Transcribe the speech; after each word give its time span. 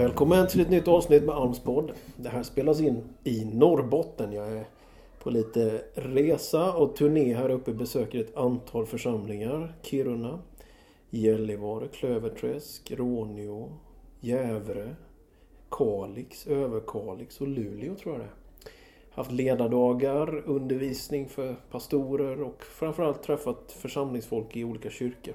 Välkommen 0.00 0.46
till 0.46 0.60
ett 0.60 0.70
nytt 0.70 0.88
avsnitt 0.88 1.24
med 1.24 1.34
Almspodd. 1.34 1.92
Det 2.16 2.28
här 2.28 2.42
spelas 2.42 2.80
in 2.80 3.02
i 3.24 3.44
Norrbotten. 3.44 4.32
Jag 4.32 4.52
är 4.52 4.64
på 5.22 5.30
lite 5.30 5.82
resa 5.94 6.72
och 6.72 6.96
turné 6.96 7.34
här 7.34 7.50
uppe. 7.50 7.72
Besöker 7.72 8.20
ett 8.20 8.36
antal 8.36 8.86
församlingar. 8.86 9.74
Kiruna, 9.82 10.38
Gällivare, 11.10 11.88
Klöverträsk, 11.88 12.90
Råneå, 12.90 13.68
Gävre, 14.20 14.96
Kalix, 15.70 16.46
Överkalix 16.46 17.40
och 17.40 17.48
Luleå 17.48 17.94
tror 17.94 18.14
jag 18.14 18.20
det 18.20 18.26
är. 18.26 18.34
Haft 19.10 19.32
ledardagar, 19.32 20.42
undervisning 20.46 21.28
för 21.28 21.56
pastorer 21.70 22.42
och 22.42 22.64
framförallt 22.64 23.22
träffat 23.22 23.72
församlingsfolk 23.72 24.56
i 24.56 24.64
olika 24.64 24.90
kyrkor. 24.90 25.34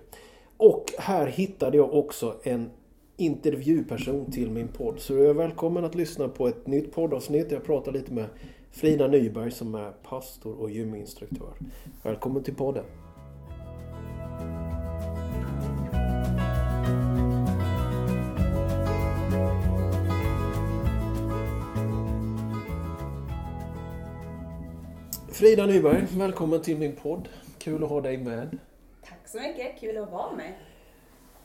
Och 0.58 0.86
här 0.98 1.28
hittade 1.28 1.78
jag 1.78 1.94
också 1.94 2.36
en 2.44 2.70
intervjuperson 3.18 4.32
till 4.32 4.52
min 4.52 4.68
podd. 4.68 5.00
Så 5.00 5.14
du 5.14 5.30
är 5.30 5.34
välkommen 5.34 5.86
att 5.86 5.96
lyssna 5.96 6.28
på 6.28 6.48
ett 6.48 6.68
nytt 6.68 6.92
poddavsnitt. 6.92 7.52
Jag 7.52 7.64
pratar 7.64 7.92
lite 7.92 8.14
med 8.14 8.26
Frida 8.72 9.08
Nyberg 9.08 9.52
som 9.52 9.76
är 9.76 9.92
pastor 9.92 10.62
och 10.62 10.70
gyminstruktör. 10.70 11.54
Välkommen 12.04 12.44
till 12.44 12.56
podden. 12.56 12.84
Frida 25.30 25.66
Nyberg, 25.66 26.06
välkommen 26.18 26.62
till 26.62 26.78
min 26.78 26.96
podd. 26.96 27.30
Kul 27.58 27.84
att 27.84 27.90
ha 27.90 28.02
dig 28.02 28.18
med. 28.18 28.58
Tack 29.06 29.28
så 29.28 29.38
mycket, 29.38 29.80
kul 29.80 29.98
att 29.98 30.12
vara 30.12 30.36
med. 30.36 30.54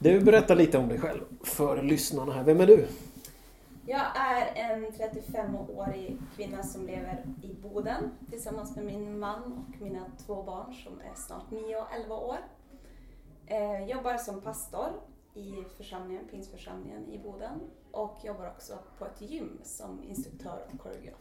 Du, 0.02 0.20
berätta 0.20 0.54
lite 0.54 0.78
om 0.78 0.88
dig 0.88 0.98
själv 0.98 1.20
för 1.42 1.82
lyssnarna 1.82 2.32
här. 2.32 2.44
Vem 2.44 2.60
är 2.60 2.66
du? 2.66 2.86
Jag 3.86 4.06
är 4.16 4.52
en 4.54 4.86
35-årig 4.86 6.18
kvinna 6.36 6.62
som 6.62 6.86
lever 6.86 7.24
i 7.42 7.54
Boden 7.62 8.10
tillsammans 8.30 8.76
med 8.76 8.84
min 8.84 9.18
man 9.18 9.42
och 9.42 9.80
mina 9.82 10.04
två 10.26 10.42
barn 10.42 10.74
som 10.74 11.00
är 11.00 11.14
snart 11.14 11.50
9 11.50 11.76
och 11.76 11.86
11 12.02 12.14
år. 12.14 12.36
Jag 13.46 13.82
eh, 13.82 13.88
jobbar 13.88 14.16
som 14.16 14.40
pastor 14.40 14.88
i 15.34 15.54
församlingen, 15.76 16.24
Pingsförsamlingen 16.30 17.08
i 17.12 17.18
Boden 17.18 17.60
och 17.90 18.18
jobbar 18.24 18.46
också 18.48 18.78
på 18.98 19.04
ett 19.04 19.30
gym 19.30 19.60
som 19.62 20.04
instruktör 20.08 20.66
och 20.72 20.80
koreograf. 20.80 21.18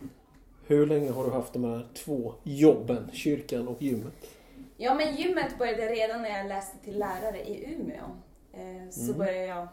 Hur 0.68 0.86
länge 0.86 1.12
har 1.12 1.24
du 1.24 1.32
haft 1.32 1.54
de 1.54 1.64
här 1.64 1.88
två 1.94 2.34
jobben, 2.44 3.10
kyrkan 3.14 3.68
och 3.68 3.82
gymmet? 3.82 4.30
Ja, 4.78 4.94
men 4.94 5.16
gymmet 5.16 5.58
började 5.58 5.86
redan 5.86 6.22
när 6.22 6.38
jag 6.38 6.48
läste 6.48 6.78
till 6.78 7.00
lärare 7.00 7.44
i 7.44 7.74
Umeå. 7.74 8.06
Eh, 8.54 8.90
så 8.90 9.02
mm. 9.02 9.18
började 9.18 9.46
jag 9.46 9.68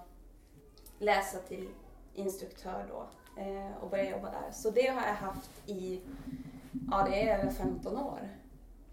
läsa 0.99 1.39
till 1.39 1.69
instruktör 2.15 2.87
då 2.89 3.07
eh, 3.43 3.83
och 3.83 3.91
började 3.91 4.11
jobba 4.11 4.31
där. 4.31 4.53
Så 4.53 4.71
det 4.71 4.87
har 4.87 5.07
jag 5.07 5.15
haft 5.15 5.51
i, 5.67 6.01
ja 6.91 7.07
det 7.11 7.23
är 7.23 7.39
över 7.39 7.53
15 7.53 7.97
år 7.97 8.21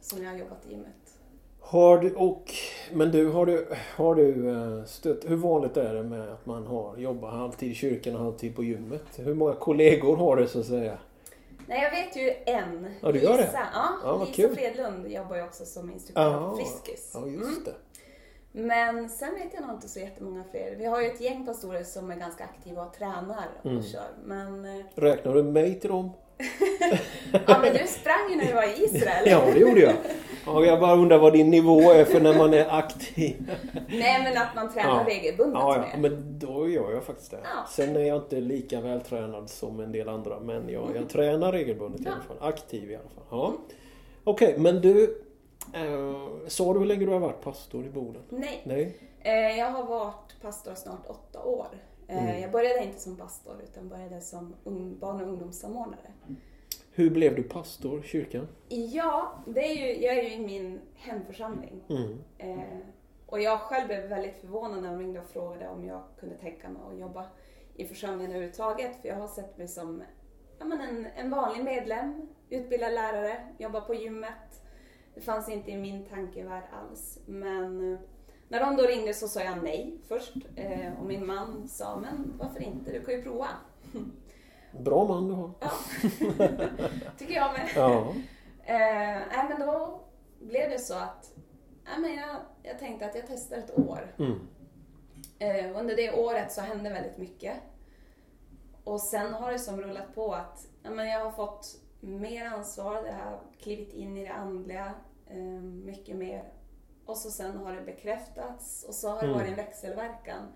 som 0.02 0.24
jag 0.24 0.32
har 0.32 0.38
jobbat 0.38 0.66
i 0.68 0.72
gymmet. 0.72 1.20
Har 1.60 1.98
du, 1.98 2.16
och, 2.16 2.52
men 2.92 3.12
du, 3.12 3.30
har 3.30 3.46
du, 3.46 3.68
har 3.96 4.16
du 4.16 4.50
eh, 4.50 4.86
stött, 4.86 5.30
hur 5.30 5.36
vanligt 5.36 5.78
är 5.78 5.94
det 5.94 6.04
med 6.04 6.30
att 6.34 6.46
man 6.46 6.68
har 6.68 6.98
jobbat 6.98 7.34
halvtid 7.34 7.72
i 7.72 7.76
kyrkan 7.76 8.16
och 8.16 8.22
halvtid 8.22 8.56
på 8.56 8.64
gymmet? 8.64 9.04
Hur 9.16 9.34
många 9.34 9.54
kollegor 9.54 10.16
har 10.16 10.36
du 10.36 10.48
så 10.48 10.60
att 10.60 10.66
säga? 10.66 10.98
Nej, 11.68 11.84
jag 11.84 11.92
vet 11.92 12.16
ju 12.16 12.54
en. 12.54 12.88
Ja, 13.02 13.12
du 13.12 13.20
gör 13.20 13.38
Lisa. 13.38 13.52
det? 13.52 13.60
Ja, 13.74 13.90
Ja, 14.04 14.20
Lisa 14.20 14.34
kul. 14.34 14.56
Fredlund 14.56 15.08
jobbar 15.08 15.36
ju 15.36 15.44
också 15.44 15.66
som 15.66 15.92
instruktör 15.92 16.50
på 16.50 16.56
Friskis. 16.56 17.12
ja 17.14 17.28
just 17.28 17.68
Mm. 17.68 17.74
Men 18.56 19.10
sen 19.10 19.34
vet 19.34 19.54
jag 19.54 19.62
nog 19.68 19.72
inte 19.76 19.88
så 19.90 20.00
jättemånga 20.00 20.44
fler. 20.52 20.76
Vi 20.78 20.86
har 20.86 21.02
ju 21.02 21.08
ett 21.08 21.22
gäng 21.22 21.46
pastorer 21.46 21.84
som 21.84 22.12
är 22.12 22.16
ganska 22.16 22.44
aktiva 22.44 22.82
och 22.86 22.94
tränar 22.94 23.46
och 23.62 23.66
Mm. 23.70 23.84
kör. 23.84 24.08
Men, 24.26 24.66
eh, 24.66 24.86
Räknar 24.96 25.34
du 25.36 25.44
mig 25.44 25.80
till 25.80 25.90
dem? 25.90 26.12
ja, 27.48 27.60
men 27.62 27.74
du 27.74 27.88
sprang 27.88 28.30
ju 28.30 28.36
när 28.36 28.46
du 28.46 28.54
var 28.54 28.64
i 28.64 28.84
Israel. 28.84 29.24
Ja, 29.30 29.42
det 29.54 29.60
gjorde 29.60 29.80
jag. 29.82 29.94
Ja, 30.46 30.66
jag 30.66 30.80
bara 30.80 30.94
undrar 30.94 31.18
vad 31.18 31.34
din 31.34 31.50
nivå 31.50 31.80
är 31.92 32.06
för 32.06 32.20
när 32.22 32.38
man 32.38 32.54
är 32.54 32.78
aktiv. 32.80 33.52
Nej, 33.90 34.24
men 34.24 34.38
att 34.42 34.56
man 34.56 34.74
tränar 34.74 34.90
Ja. 34.90 35.04
regelbundet 35.08 35.54
Ja, 35.62 35.86
ja, 35.94 35.98
men 36.00 36.40
då 36.40 36.70
gör 36.70 36.92
jag 36.92 37.04
faktiskt 37.04 37.32
det. 37.32 37.40
Ja. 37.44 37.66
Sen 37.70 37.96
är 37.96 38.00
jag 38.00 38.18
inte 38.18 38.36
lika 38.36 38.82
vältränad 38.82 39.50
som 39.50 39.80
en 39.80 39.92
del 39.92 40.10
andra, 40.10 40.40
men 40.40 40.70
jag, 40.70 40.90
jag 40.96 41.10
tränar 41.10 41.52
regelbundet 41.52 42.02
i 42.02 42.08
alla 42.08 42.22
fall. 42.28 42.50
Aktiv 42.50 42.92
i 42.92 42.96
alla 42.96 43.10
fall. 43.10 43.24
Ja. 43.32 43.54
Okej, 44.24 44.56
men 44.58 44.82
du... 44.82 45.23
Eh, 45.74 46.48
sa 46.48 46.74
du 46.74 46.80
hur 46.80 46.86
länge 46.86 47.06
du 47.06 47.12
har 47.12 47.20
varit 47.20 47.42
pastor 47.42 47.86
i 47.86 47.90
Boden? 47.90 48.22
Nej, 48.30 48.62
Nej? 48.66 48.98
eh, 49.20 49.58
jag 49.60 49.72
har 49.72 49.84
varit 49.84 50.42
pastor 50.42 50.74
snart 50.76 51.08
åtta 51.08 51.44
år. 51.44 51.68
Eh, 52.08 52.24
Mm. 52.24 52.42
Jag 52.42 52.52
började 52.52 52.84
inte 52.84 53.00
som 53.00 53.18
pastor 53.18 53.56
utan 53.64 53.90
började 53.90 54.22
som 54.22 54.56
ung, 54.64 54.98
barn 55.00 55.22
och 55.22 55.28
ungdomssamordnare. 55.28 56.12
Hur 56.92 57.10
blev 57.10 57.36
du 57.36 57.44
pastor, 57.44 58.02
kyrkan? 58.02 58.48
Ja, 58.70 59.34
det 59.48 59.60
är 59.60 59.74
ju, 59.88 60.04
jag 60.06 60.18
är 60.18 60.24
ju 60.24 60.34
i 60.34 60.40
min 60.40 60.80
hemförsamling. 60.96 61.84
Mm. 61.90 62.20
Eh, 62.38 62.78
och 63.26 63.42
jag 63.42 63.60
själv 63.60 63.88
blev 63.88 64.10
väldigt 64.10 64.36
förvånad 64.38 64.82
när 64.82 64.90
de 64.90 65.00
ringde 65.00 65.20
och 65.20 65.26
frågade 65.30 65.68
om 65.70 65.86
jag 65.86 66.04
kunde 66.20 66.36
tänka 66.36 66.70
mig 66.70 66.82
att 66.92 67.00
jobba 67.00 67.26
i 67.76 67.86
församlingen 67.86 68.32
överhuvudtaget. 68.32 69.02
För 69.02 69.08
jag 69.10 69.16
har 69.16 69.28
sett 69.28 69.58
mig 69.58 69.68
som 69.68 70.04
ja, 70.60 70.66
men 70.66 70.82
en, 70.82 71.08
en 71.16 71.30
vanlig 71.30 71.64
medlem, 71.64 72.28
utbildad 72.50 72.94
lärare, 72.94 73.48
jobbar 73.58 73.82
på 73.82 73.94
gymmet. 73.94 74.63
Det 75.16 75.22
fanns 75.22 75.50
inte 75.50 75.72
i 75.72 75.78
min 75.78 76.06
tankevärld 76.06 76.64
alls. 76.72 77.20
Men 77.26 77.94
eh, 77.94 78.00
när 78.48 78.60
de 78.60 78.76
då 78.76 78.84
ringde 78.84 79.14
så 79.14 79.28
sa 79.28 79.42
jag 79.42 79.64
nej 79.64 79.98
först. 80.08 80.34
Eh, 80.56 81.00
och 81.00 81.06
min 81.06 81.26
man 81.26 81.68
sa, 81.68 82.00
men 82.00 82.34
varför 82.38 82.64
inte? 82.64 82.92
Du 82.92 83.04
kan 83.04 83.14
ju 83.14 83.24
prova. 83.24 83.48
Bra 84.80 85.08
man 85.08 85.28
du 85.28 85.34
har. 85.34 85.52
Ja, 85.60 85.72
tycker 87.18 87.34
jag 87.34 87.54
med. 87.54 87.70
Ja. 87.76 88.14
Nej, 88.68 89.46
men 89.50 89.68
då 89.68 90.02
blev 90.40 90.70
det 90.70 90.80
så 90.80 90.94
att 90.94 91.34
nej, 91.86 92.00
men 92.00 92.16
jag, 92.16 92.36
jag 92.64 92.80
tänkte 92.80 93.06
att 93.06 93.16
jag 93.16 93.24
testar 93.28 93.58
ett 93.58 93.78
år. 93.80 94.16
Mm. 94.20 94.40
Eh, 95.40 95.80
under 95.80 95.96
det 95.96 96.12
året 96.12 96.52
så 96.52 96.62
hände 96.62 96.90
väldigt 96.90 97.18
mycket. 97.18 97.54
Och 98.84 99.02
sen 99.02 99.34
har 99.34 99.52
det 99.52 99.60
som 99.60 99.82
rullat 99.82 100.16
på 100.16 100.34
att 100.34 100.68
ja, 100.84 100.90
men 100.90 101.08
jag 101.08 101.20
har 101.24 101.32
fått 101.32 101.76
mer 102.04 102.46
ansvar, 102.46 103.06
jag 103.06 103.14
har 103.14 103.40
klivit 103.62 103.94
in 103.94 104.18
i 104.18 104.24
det 104.26 104.34
andliga 104.34 104.94
eh, 105.28 105.38
mycket 105.86 106.16
mer. 106.16 106.44
Och 107.06 107.18
så 107.18 107.32
sen 107.32 107.58
har 107.58 107.74
det 107.74 107.82
bekräftats 107.82 108.84
och 108.88 108.94
så 108.96 109.10
har 109.10 109.20
det 109.22 109.28
Mm. 109.28 109.38
varit 109.38 109.50
en 109.50 109.56
växelverkan. 109.56 110.48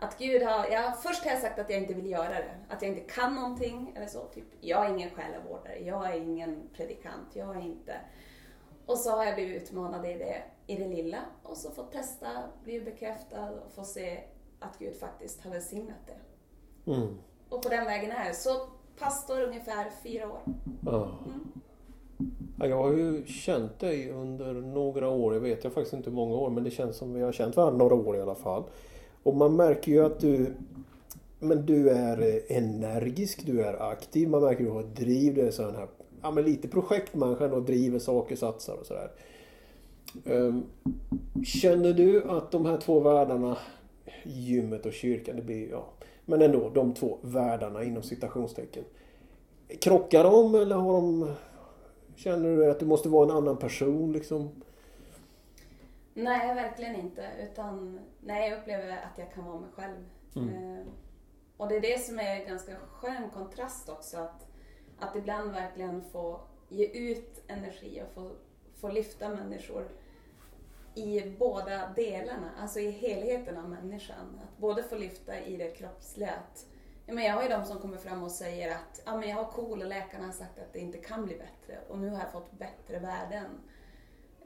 Att 0.00 0.18
Gud 0.18 0.42
har, 0.42 0.66
ja, 0.66 0.92
först 1.02 1.24
har 1.24 1.30
jag 1.30 1.40
sagt 1.40 1.58
att 1.58 1.70
jag 1.70 1.80
inte 1.80 1.94
vill 1.94 2.10
göra 2.10 2.28
det. 2.34 2.54
Att 2.68 2.82
jag 2.82 2.90
inte 2.90 3.12
kan 3.14 3.34
någonting 3.34 3.92
eller 3.96 4.06
så. 4.06 4.24
Typ, 4.24 4.44
jag 4.60 4.86
är 4.86 4.90
ingen 4.94 5.10
själavårdare, 5.10 5.78
jag 5.78 6.06
är 6.10 6.20
ingen 6.20 6.68
predikant, 6.76 7.28
jag 7.36 7.56
är 7.56 7.60
inte... 7.60 7.96
Och 8.86 8.98
så 8.98 9.10
har 9.10 9.24
jag 9.24 9.34
blivit 9.34 9.62
utmanad 9.62 10.06
i 10.06 10.14
det, 10.14 10.42
i 10.66 10.76
det 10.76 10.88
lilla 10.88 11.18
och 11.42 11.56
så 11.56 11.70
fått 11.70 11.92
testa, 11.92 12.28
blivit 12.64 12.84
bekräftad 12.84 13.50
och 13.50 13.72
få 13.72 13.84
se 13.84 14.20
att 14.60 14.78
Gud 14.78 14.96
faktiskt 14.96 15.44
har 15.44 15.50
välsignat 15.50 16.06
det. 16.06 16.90
Mm. 16.92 17.18
Och 17.48 17.62
på 17.62 17.68
den 17.68 17.84
vägen 17.84 18.10
är 18.10 18.28
det. 18.28 18.34
Så 18.34 18.68
pastor 18.98 19.42
ungefär 19.42 19.90
fyra 20.02 20.28
år. 20.28 20.40
Ja. 20.86 21.10
Ja, 22.58 22.66
jag 22.66 22.76
har 22.76 22.92
ju 22.92 23.26
känt 23.26 23.78
dig 23.78 24.10
under 24.10 24.52
några 24.54 25.08
år. 25.08 25.34
Jag 25.34 25.40
vet 25.40 25.64
jag 25.64 25.72
faktiskt 25.72 25.94
inte 25.94 26.10
hur 26.10 26.16
många 26.16 26.34
år 26.34 26.50
men 26.50 26.64
det 26.64 26.70
känns 26.70 26.96
som 26.96 27.14
vi 27.14 27.22
har 27.22 27.32
känt 27.32 27.56
varandra 27.56 27.78
några 27.78 27.94
år 27.94 28.16
i 28.16 28.20
alla 28.20 28.34
fall. 28.34 28.62
Och 29.22 29.36
man 29.36 29.56
märker 29.56 29.92
ju 29.92 30.04
att 30.04 30.20
du 30.20 30.54
men 31.42 31.66
du 31.66 31.90
är 31.90 32.20
eh, 32.20 32.56
energisk, 32.56 33.46
du 33.46 33.62
är 33.62 33.90
aktiv, 33.90 34.28
man 34.28 34.42
märker 34.42 34.60
att 34.60 34.66
du 34.66 34.72
har 34.72 34.80
ett 34.80 34.96
driv, 34.96 35.34
du 35.34 35.40
är 35.40 35.50
sån 35.50 35.74
här, 35.74 35.88
ja 36.22 36.30
men 36.30 36.44
lite 36.44 36.68
projektmänniska 36.68 37.44
och 37.44 37.62
driver 37.62 37.98
saker, 37.98 38.36
satsar 38.36 38.74
och 38.74 38.86
sådär. 38.86 39.10
Ehm, 40.24 40.62
Känner 41.44 41.92
du 41.92 42.22
att 42.30 42.50
de 42.50 42.66
här 42.66 42.76
två 42.76 43.00
världarna, 43.00 43.58
gymmet 44.24 44.86
och 44.86 44.92
kyrkan, 44.92 45.36
det 45.36 45.42
blir, 45.42 45.70
ja, 45.70 45.84
men 46.24 46.42
ändå 46.42 46.68
de 46.68 46.94
två 46.94 47.18
världarna 47.22 47.84
inom 47.84 48.02
citationstecken. 48.02 48.84
Krockar 49.80 50.24
de 50.24 50.54
eller 50.54 50.76
har 50.76 50.92
de, 50.92 51.34
känner 52.16 52.56
du 52.56 52.70
att 52.70 52.80
du 52.80 52.86
måste 52.86 53.08
vara 53.08 53.24
en 53.24 53.36
annan 53.36 53.56
person 53.56 54.12
liksom? 54.12 54.50
Nej, 56.14 56.54
verkligen 56.54 56.96
inte. 56.96 57.30
Utan 57.52 58.00
nej, 58.20 58.50
jag 58.50 58.58
upplever 58.58 58.90
att 58.90 59.18
jag 59.18 59.32
kan 59.32 59.44
vara 59.44 59.60
mig 59.60 59.70
själv. 59.74 59.96
Mm. 60.36 60.48
Eh, 60.48 60.86
och 61.56 61.68
det 61.68 61.76
är 61.76 61.80
det 61.80 62.04
som 62.04 62.18
är 62.18 62.40
en 62.40 62.46
ganska 62.46 62.76
skön 62.92 63.30
kontrast 63.34 63.88
också. 63.88 64.16
Att, 64.16 64.46
att 64.98 65.16
ibland 65.16 65.52
verkligen 65.52 66.02
få 66.12 66.40
ge 66.68 66.86
ut 66.86 67.42
energi 67.48 68.02
och 68.02 68.14
få, 68.14 68.30
få 68.80 68.88
lyfta 68.88 69.28
människor 69.28 69.88
i 70.94 71.34
båda 71.38 71.88
delarna, 71.96 72.50
alltså 72.60 72.80
i 72.80 72.90
helheten 72.90 73.56
av 73.56 73.68
människan. 73.70 74.40
Att 74.42 74.58
både 74.58 74.82
få 74.82 74.96
lyfta 74.96 75.40
i 75.40 75.56
det 75.56 75.70
kroppsliga. 75.70 76.30
Att, 76.30 76.66
ja, 77.06 77.14
men 77.14 77.24
jag 77.24 77.34
har 77.34 77.42
ju 77.42 77.48
de 77.48 77.64
som 77.64 77.78
kommer 77.78 77.96
fram 77.96 78.22
och 78.22 78.30
säger 78.30 78.70
att 78.70 79.02
ja, 79.04 79.16
men 79.16 79.28
jag 79.28 79.36
har 79.36 79.52
KOL 79.52 79.82
och 79.82 79.88
läkarna 79.88 80.26
har 80.26 80.32
sagt 80.32 80.58
att 80.58 80.72
det 80.72 80.78
inte 80.78 80.98
kan 80.98 81.24
bli 81.24 81.34
bättre 81.34 81.78
och 81.88 81.98
nu 81.98 82.08
har 82.08 82.18
jag 82.18 82.32
fått 82.32 82.52
bättre 82.52 82.98
värden. 82.98 83.46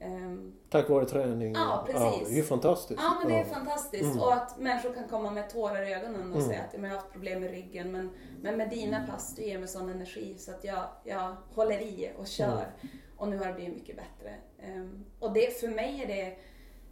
Ehm, 0.01 0.53
Tack 0.71 0.89
vare 0.89 1.05
träning? 1.05 1.53
Ja, 1.55 1.87
precis. 1.87 2.29
det 2.29 2.35
är 2.35 2.37
ju 2.37 2.43
fantastiskt. 2.43 3.01
Ja, 3.03 3.15
men 3.23 3.29
det 3.33 3.39
är 3.39 3.47
Ja. 3.49 3.55
fantastiskt. 3.55 4.05
Mm. 4.05 4.21
Och 4.21 4.33
att 4.33 4.59
människor 4.59 4.93
kan 4.95 5.09
komma 5.09 5.31
med 5.31 5.51
tårar 5.51 5.83
i 5.89 5.95
ögonen 5.95 6.21
och 6.33 6.37
Mm. 6.37 6.49
säga 6.49 6.61
att 6.63 6.75
"Ja, 6.75 6.81
jag 6.83 6.89
har 6.89 6.97
haft 6.97 7.13
problem 7.13 7.41
med 7.41 7.51
ryggen 7.51 7.93
men, 7.93 8.11
men 8.43 8.57
med 8.57 8.71
dina 8.71 9.07
pass, 9.07 9.35
du 9.37 9.43
ger 9.43 9.59
mig 9.59 9.69
sån 9.69 9.89
energi 9.91 10.35
så 10.39 10.51
att 10.51 10.65
jag, 10.65 10.85
jag 11.05 11.37
håller 11.55 11.79
i 11.81 12.11
och 12.19 12.27
kör. 12.27 12.47
Mm. 12.47 12.97
Och 13.17 13.29
nu 13.29 13.39
har 13.39 13.47
det 13.47 13.53
blivit 13.55 13.75
mycket 13.75 13.97
bättre. 13.97 14.35
Ehm, 14.63 15.05
och 15.21 15.33
det, 15.33 15.61
för 15.61 15.69
mig 15.69 16.03
är 16.03 16.07
det, 16.07 16.37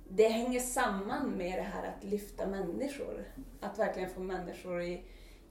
det 0.08 0.28
hänger 0.28 0.60
samman 0.60 1.30
med 1.30 1.58
det 1.58 1.62
här 1.62 1.88
att 1.96 2.04
lyfta 2.04 2.46
människor. 2.46 3.24
Att 3.60 3.78
verkligen 3.78 4.10
få 4.10 4.20
människor 4.20 4.82
i, 4.82 5.02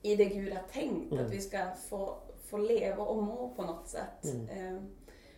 i 0.01 0.15
det 0.15 0.25
Gud 0.25 0.53
har 0.53 0.63
tänkt. 0.71 1.11
Mm. 1.11 1.25
Att 1.25 1.31
vi 1.31 1.41
ska 1.41 1.57
få, 1.89 2.17
få 2.49 2.57
leva 2.57 3.03
och 3.03 3.23
må 3.23 3.49
på 3.55 3.61
något 3.61 3.87
sätt. 3.87 4.25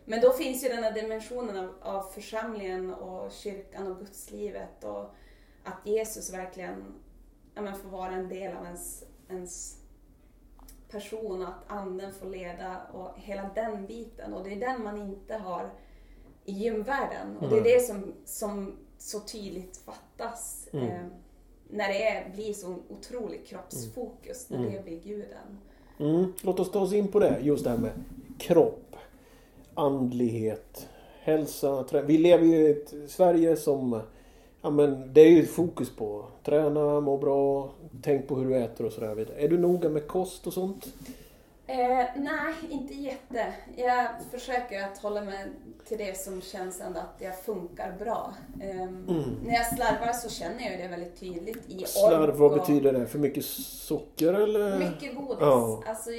Mm. 0.07 0.19
Men 0.19 0.21
då 0.21 0.31
finns 0.33 0.63
ju 0.63 0.67
den 0.69 0.83
här 0.83 0.91
dimensionen 0.91 1.57
av, 1.57 1.73
av 1.81 2.01
församlingen 2.03 2.93
och 2.93 3.31
kyrkan 3.31 3.87
och 3.91 3.99
gudslivet 3.99 4.83
och 4.83 5.05
att 5.63 5.87
Jesus 5.87 6.33
verkligen 6.33 6.83
ja, 7.55 7.61
men 7.61 7.75
får 7.75 7.89
vara 7.89 8.11
en 8.11 8.29
del 8.29 8.57
av 8.57 8.65
ens, 8.65 9.03
ens 9.29 9.77
person 10.89 11.41
och 11.41 11.47
att 11.47 11.63
anden 11.71 12.13
får 12.13 12.25
leda 12.29 12.81
och 12.93 13.09
hela 13.19 13.49
den 13.55 13.85
biten. 13.85 14.33
Och 14.33 14.43
det 14.43 14.51
är 14.53 14.59
den 14.59 14.83
man 14.83 14.97
inte 15.01 15.35
har 15.35 15.69
i 16.45 16.51
gymvärlden. 16.53 17.37
Och 17.37 17.49
det 17.49 17.57
är 17.57 17.61
Nej. 17.61 17.73
det 17.73 17.79
som, 17.79 18.13
som 18.25 18.77
så 18.97 19.19
tydligt 19.19 19.77
fattas 19.77 20.67
Mm. 20.73 20.87
eh, 20.89 21.01
när 21.69 21.87
det 21.87 22.07
är, 22.07 22.29
blir 22.29 22.53
så 22.53 22.77
otroligt 22.89 23.47
kroppsfokus, 23.47 24.49
när 24.49 24.57
Mm. 24.57 24.73
det 24.73 24.83
blir 24.83 24.99
guden. 24.99 25.59
Mm. 25.99 26.33
Låt 26.41 26.59
oss 26.59 26.71
ta 26.71 26.79
oss 26.79 26.93
in 26.93 27.07
på 27.07 27.19
det, 27.19 27.39
just 27.41 27.63
det 27.63 27.69
här 27.69 27.77
med 27.77 27.91
kropp, 28.39 28.84
andlighet, 29.75 30.87
hälsa. 31.21 31.83
Trä... 31.83 32.01
Vi 32.01 32.17
lever 32.17 32.45
ju 32.45 32.55
i 32.55 32.71
ett 32.71 32.93
Sverige 33.07 33.55
som... 33.55 33.99
Ja, 34.61 34.69
men 34.69 35.13
det 35.13 35.21
är 35.21 35.29
ju 35.29 35.43
ett 35.43 35.49
fokus 35.49 35.95
på 35.95 36.25
träna, 36.43 36.99
må 36.99 37.17
bra, 37.17 37.69
tänk 38.01 38.27
på 38.27 38.35
hur 38.35 38.49
du 38.49 38.55
äter 38.55 38.85
och 38.85 38.91
sådär. 38.91 39.27
Är 39.37 39.47
du 39.47 39.57
noga 39.57 39.89
med 39.89 40.07
kost 40.07 40.47
och 40.47 40.53
sånt? 40.53 40.93
Eh, 41.67 42.05
nej, 42.15 42.53
inte 42.69 42.93
jätte. 42.93 43.53
Jag 43.75 44.07
försöker 44.31 44.83
att 44.83 44.97
hålla 44.97 45.21
mig 45.21 45.45
till 45.87 45.97
det 45.97 46.17
som 46.17 46.41
känns 46.41 46.81
ändå 46.81 46.99
att 46.99 47.15
jag 47.21 47.39
funkar 47.39 47.95
bra. 47.99 48.33
Ehm, 48.61 49.05
När 49.45 49.53
jag 49.53 49.67
slarvar 49.67 50.13
så 50.13 50.29
känner 50.29 50.71
jag 50.71 50.79
det 50.79 50.87
väldigt 50.87 51.19
tydligt 51.19 51.69
i 51.69 51.83
Slarv, 51.85 52.35
vad 52.37 52.53
betyder 52.53 52.93
det? 52.93 53.05
För 53.05 53.19
mycket 53.19 53.45
socker 53.45 54.33
eller? 54.33 54.79
Mycket 54.79 55.15
godis. 55.15 55.37
Ja. 55.41 55.83
Alltså, 55.87 56.11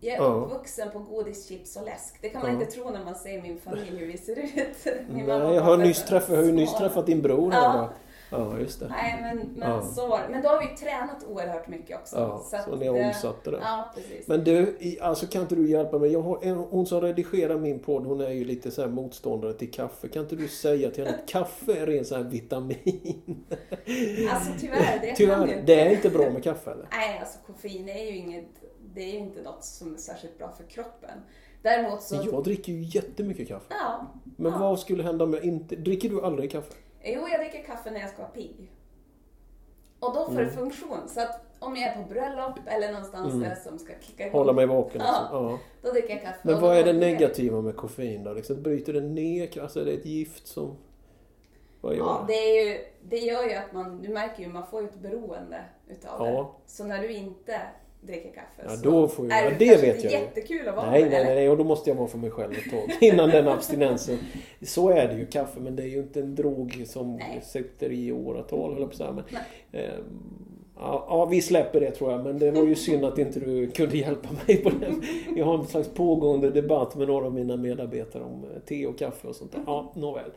jag 0.00 0.14
är 0.14 0.16
Ja. 0.18 0.24
uppvuxen 0.24 0.90
på 0.90 0.98
godis, 0.98 1.48
chips 1.48 1.76
och 1.76 1.84
läsk. 1.84 2.18
Det 2.22 2.28
kan 2.28 2.42
man 2.42 2.50
Ja. 2.54 2.60
inte 2.60 2.72
tro 2.72 2.90
när 2.90 3.04
man 3.04 3.14
ser 3.14 3.42
min 3.42 3.60
familj 3.60 3.98
hur 3.98 4.06
vi 4.06 4.18
ser 4.18 4.38
ut. 4.38 4.86
Nej, 5.10 5.26
jag 5.54 5.62
har 5.62 5.76
nyss 5.76 6.04
träffat, 6.04 6.30
jag 6.36 6.44
har 6.44 6.52
nyss 6.52 6.74
träffat 6.74 7.06
din 7.06 7.22
bror 7.22 7.50
här. 7.50 7.62
Ja. 7.78 7.90
Ja, 8.30 8.58
just 8.58 8.80
det. 8.80 8.88
Nej, 8.88 9.18
men, 9.22 9.36
men 9.56 9.70
Ja. 9.70 9.82
så. 9.82 10.18
Men 10.30 10.42
då 10.42 10.48
har 10.48 10.60
vi 10.60 10.66
ju 10.70 10.76
tränat 10.76 11.24
oerhört 11.28 11.68
mycket 11.68 11.98
också. 12.00 12.16
Ja, 12.16 12.42
så, 12.50 12.56
att 12.56 12.80
ni 12.80 12.86
har 12.86 12.94
det- 12.98 13.06
omsatt 13.06 13.44
det 13.44 13.50
där. 13.50 13.58
Ja, 13.62 13.92
precis. 13.94 14.28
Men 14.28 14.44
du, 14.44 14.76
alltså 15.00 15.26
kan 15.26 15.42
inte 15.42 15.54
du 15.54 15.70
hjälpa 15.70 15.98
mig? 15.98 16.12
Jag 16.12 16.22
har 16.22 16.38
en, 16.42 16.56
hon 16.56 16.86
som 16.86 17.00
redigerar 17.00 17.58
min 17.58 17.78
podd, 17.78 18.06
hon 18.06 18.20
är 18.20 18.30
ju 18.30 18.44
lite 18.44 18.70
så 18.70 18.86
motståndare 18.88 19.52
till 19.52 19.70
kaffe. 19.70 20.08
Kan 20.08 20.22
inte 20.22 20.36
du 20.36 20.48
säga 20.48 20.90
till 20.90 21.04
henne 21.04 21.18
att 21.22 21.28
kaffe 21.28 21.72
är 21.80 21.90
en 21.98 22.04
sån 22.04 22.22
här 22.22 22.30
vitamin? 22.30 23.44
Alltså 24.30 24.50
tyvärr, 24.60 24.98
det 25.00 25.06
kan 25.06 25.14
Tyvärr, 25.16 25.42
inte. 25.42 25.62
det 25.62 25.80
är 25.80 25.90
inte 25.90 26.10
bra 26.10 26.30
med 26.30 26.42
kaffe 26.44 26.70
eller? 26.70 26.86
Nej, 26.90 27.18
alltså 27.18 27.38
koffein 27.46 27.88
är 27.88 28.04
ju 28.04 28.16
inget, 28.16 28.48
det 28.94 29.00
är 29.02 29.12
ju 29.12 29.18
inte 29.18 29.42
något 29.42 29.64
som 29.64 29.94
är 29.94 29.98
särskilt 29.98 30.38
bra 30.38 30.52
för 30.56 30.64
kroppen. 30.64 31.10
Däremot 31.62 32.02
så... 32.02 32.16
Jag 32.32 32.44
dricker 32.44 32.72
ju 32.72 32.82
jättemycket 32.82 33.48
kaffe. 33.48 33.66
Ja. 33.70 34.06
Men 34.36 34.52
ja. 34.52 34.58
vad 34.58 34.78
skulle 34.80 35.02
hända 35.02 35.24
om 35.24 35.34
jag 35.34 35.44
inte... 35.44 35.76
Dricker 35.76 36.08
du 36.08 36.22
aldrig 36.22 36.50
kaffe? 36.50 36.72
Jo, 37.14 37.28
jag 37.28 37.40
dricker 37.40 37.62
kaffe 37.62 37.90
när 37.90 38.00
jag 38.00 38.08
ska 38.10 38.18
vara 38.22 38.30
pigg. 38.30 38.72
Och 40.00 40.14
då 40.14 40.24
får 40.24 40.32
det 40.34 40.42
Mm. 40.42 40.54
funktion. 40.56 41.08
Så 41.08 41.20
att 41.20 41.40
om 41.58 41.76
jag 41.76 41.84
är 41.92 42.02
på 42.02 42.08
bröllop 42.08 42.58
eller 42.66 42.92
någonstans 42.92 43.34
Mm. 43.34 43.48
där 43.48 43.54
som 43.54 43.78
ska 43.78 43.92
kicka 44.00 44.26
igång, 44.26 44.38
Hålla 44.40 44.52
mig 44.52 44.66
vaken 44.66 45.00
Ja. 45.04 45.20
liksom. 45.20 45.44
Ja. 45.50 45.58
då 45.82 45.90
dricker 45.92 46.10
jag 46.10 46.22
kaffe. 46.22 46.38
Men 46.42 46.60
vad 46.60 46.76
är 46.76 46.84
det 46.84 46.92
negativa 46.92 47.60
med 47.60 47.76
koffein 47.76 48.24
då? 48.24 48.32
Liksom, 48.32 48.62
bryter 48.62 48.92
det 48.92 49.00
ner? 49.00 49.60
Alltså 49.62 49.80
är 49.80 49.84
det 49.84 49.92
ett 49.92 50.06
gift 50.06 50.46
som... 50.46 50.76
Vad 51.80 51.94
gör 51.94 51.98
Ja, 52.04 52.24
det? 52.28 52.32
det, 52.32 52.38
är 52.38 52.64
ju, 52.64 52.84
det 53.02 53.18
gör 53.18 53.42
ju 53.44 53.54
att 53.54 53.72
man, 53.72 54.02
du 54.02 54.08
märker 54.08 54.42
ju, 54.42 54.48
man 54.48 54.66
får 54.66 54.82
ju 54.82 54.88
ett 54.88 54.94
beroende 54.98 55.64
utav 55.88 56.26
Ja. 56.26 56.54
det. 56.66 56.70
Så 56.72 56.84
när 56.84 56.98
du 57.02 57.12
inte 57.12 57.60
dricker 58.00 58.30
kaffe 58.30 58.62
Ja, 58.68 58.76
då 58.82 59.08
får 59.08 59.28
jag- 59.28 59.38
är 59.38 59.50
det, 59.50 59.56
det 59.58 59.82
vet 59.82 60.04
jag 60.04 60.12
jättekul 60.12 60.68
att 60.68 60.76
vara 60.76 60.90
Nej, 60.90 61.00
med, 61.02 61.10
nej, 61.10 61.20
eller? 61.20 61.34
nej, 61.34 61.50
och 61.50 61.56
då 61.56 61.64
måste 61.64 61.90
jag 61.90 61.96
vara 61.96 62.08
för 62.08 62.18
mig 62.18 62.30
själv 62.30 62.52
ett 62.52 62.70
tag 62.70 62.90
innan 63.00 63.28
den 63.30 63.48
abstinensen. 63.48 64.18
Så 64.62 64.90
är 64.90 65.08
det 65.08 65.14
ju 65.18 65.26
kaffe, 65.26 65.60
men 65.60 65.76
det 65.76 65.82
är 65.82 65.86
ju 65.86 65.98
inte 65.98 66.20
en 66.20 66.34
drog 66.34 66.82
som 66.86 67.16
Nej. 67.16 67.40
sitter 67.44 67.92
i 67.92 68.12
åratal, 68.12 68.72
höll 68.72 68.80
jag 68.80 68.88
på 68.90 68.92
att 68.92 68.98
säga. 68.98 69.12
Men, 69.12 69.24
Nej. 69.30 69.42
ehm, 69.84 70.04
ja, 70.76 71.06
ja, 71.08 71.24
vi 71.24 71.42
släpper 71.42 71.80
det 71.80 71.90
tror 71.90 72.12
jag, 72.12 72.24
men 72.24 72.38
det 72.38 72.50
var 72.50 72.62
ju 72.62 72.74
synd 72.74 73.04
att 73.04 73.18
inte 73.18 73.40
du 73.40 73.70
kunde 73.70 73.96
hjälpa 73.98 74.28
mig 74.46 74.56
på 74.56 74.70
den. 74.70 75.02
Jag 75.36 75.44
har 75.44 75.58
en 75.58 75.66
slags 75.66 75.88
pågående 75.88 76.50
debatt 76.50 76.96
med 76.96 77.08
några 77.08 77.26
av 77.26 77.34
mina 77.34 77.56
medarbetare 77.56 78.22
om 78.22 78.44
eh, 78.44 78.60
te 78.66 78.86
och 78.86 78.98
kaffe 78.98 79.28
och 79.28 79.36
sånt 79.36 79.52
där. 79.52 79.62
Ja, 79.66 79.92
nåväl. 79.96 80.30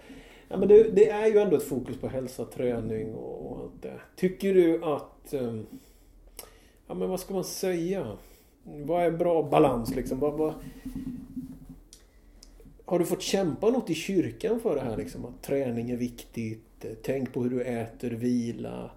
Ja, 0.50 0.58
men 0.58 0.68
det, 0.68 0.84
det 0.84 1.10
är 1.10 1.28
ju 1.28 1.38
ändå 1.40 1.56
ett 1.58 1.64
fokus 1.64 1.98
på 1.98 2.08
hälsa, 2.08 2.46
träning 2.46 3.14
och, 3.16 3.58
allt 3.62 3.82
det. 3.82 3.94
Tycker 4.16 4.54
du 4.54 4.84
att... 4.84 5.34
ehm, 5.34 5.66
Ja, 6.90 6.96
men 6.96 7.10
vad 7.10 7.20
ska 7.20 7.34
man 7.34 7.44
säga? 7.44 8.18
Vad 8.64 9.04
är 9.04 9.12
bra 9.12 9.44
balans 9.44 9.96
liksom? 9.96 10.20
Vad, 10.20 10.34
vad... 10.34 10.54
Har 12.86 13.00
du 13.00 13.06
fått 13.06 13.22
kämpa 13.22 13.70
något 13.70 13.90
i 13.90 13.94
kyrkan 13.94 14.60
för 14.60 14.76
det 14.76 14.82
här 14.82 14.98
liksom? 14.98 15.26
Att 15.26 15.42
träning 15.42 15.92
är 15.92 15.98
viktigt, 15.98 16.86
eh, 16.86 16.92
tänk 17.04 17.34
på 17.34 17.44
hur 17.44 17.50
du 17.50 17.64
äter, 17.64 18.10
vila. 18.10 18.92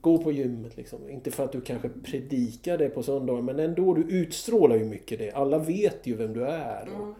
Gå 0.00 0.18
på 0.18 0.32
gymmet 0.32 0.76
liksom. 0.76 1.10
Inte 1.10 1.30
för 1.30 1.44
att 1.44 1.52
du 1.52 1.60
kanske 1.60 1.88
predikar 1.88 2.78
det 2.78 2.88
på 2.88 3.02
söndagar 3.02 3.42
men 3.42 3.58
ändå, 3.58 3.94
du 3.94 4.02
utstrålar 4.02 4.76
ju 4.76 4.84
mycket 4.84 5.18
det. 5.18 5.30
Alla 5.30 5.58
vet 5.58 6.06
ju 6.06 6.16
vem 6.16 6.32
du 6.32 6.44
är. 6.44 6.86
Mm. 6.86 7.14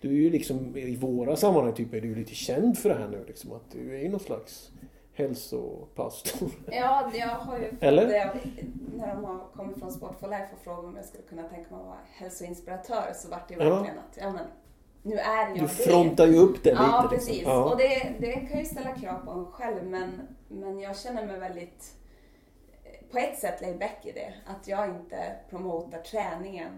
Du 0.00 0.08
är 0.08 0.22
ju 0.22 0.30
liksom, 0.30 0.76
i 0.76 0.96
våra 0.96 1.36
sammanhang 1.36 1.74
typ, 1.74 1.94
är 1.94 2.00
du 2.00 2.14
lite 2.14 2.34
känd 2.34 2.78
för 2.78 2.88
det 2.88 2.94
här 2.94 3.08
nu 3.08 3.24
liksom. 3.26 3.52
Att 3.52 3.70
du 3.72 3.96
är 3.96 4.02
ju 4.02 4.08
någon 4.08 4.20
slags 4.20 4.70
hälsopastor. 5.18 6.50
Ja, 6.70 7.10
jag 7.14 7.28
har 7.28 7.58
ju 7.58 7.72
Eller? 7.80 8.06
det 8.06 8.32
när 8.96 9.14
de 9.14 9.24
har 9.24 9.38
kommit 9.56 9.78
från 9.78 9.92
Sport 9.92 10.20
for 10.20 10.28
Life 10.28 10.48
och 10.52 10.64
frågat 10.64 10.84
om 10.84 10.96
jag 10.96 11.04
skulle 11.04 11.22
kunna 11.24 11.42
tänka 11.42 11.70
mig 11.70 11.80
att 11.80 11.86
vara 11.86 11.98
hälsoinspiratör 12.12 13.12
så 13.14 13.28
vart 13.28 13.48
det 13.48 13.54
ju 13.54 13.60
Ja. 13.62 13.70
verkligen 13.74 13.98
att, 13.98 14.16
ja 14.20 14.30
men, 14.32 14.44
nu 15.02 15.18
är 15.18 15.48
jag 15.48 15.58
Du 15.58 15.68
frontar 15.68 16.26
ju 16.26 16.36
upp 16.38 16.62
det 16.64 16.70
Ja, 16.70 17.02
lite. 17.02 17.14
precis. 17.14 17.34
Liksom. 17.36 17.52
Ja. 17.52 17.64
Och 17.72 17.76
det, 17.78 18.12
det 18.20 18.32
kan 18.32 18.58
ju 18.58 18.64
ställa 18.64 18.94
krav 18.94 19.24
på 19.24 19.30
en 19.30 19.46
själv 19.46 19.84
men, 19.86 20.20
men 20.48 20.80
jag 20.80 20.98
känner 20.98 21.26
mig 21.26 21.38
väldigt 21.38 21.94
på 23.10 23.18
ett 23.18 23.38
sätt 23.38 23.60
laid 23.60 23.78
back 23.78 24.06
i 24.06 24.12
det. 24.12 24.34
Att 24.46 24.68
jag 24.68 24.88
inte 24.88 25.36
promotar 25.50 25.98
träningen 25.98 26.70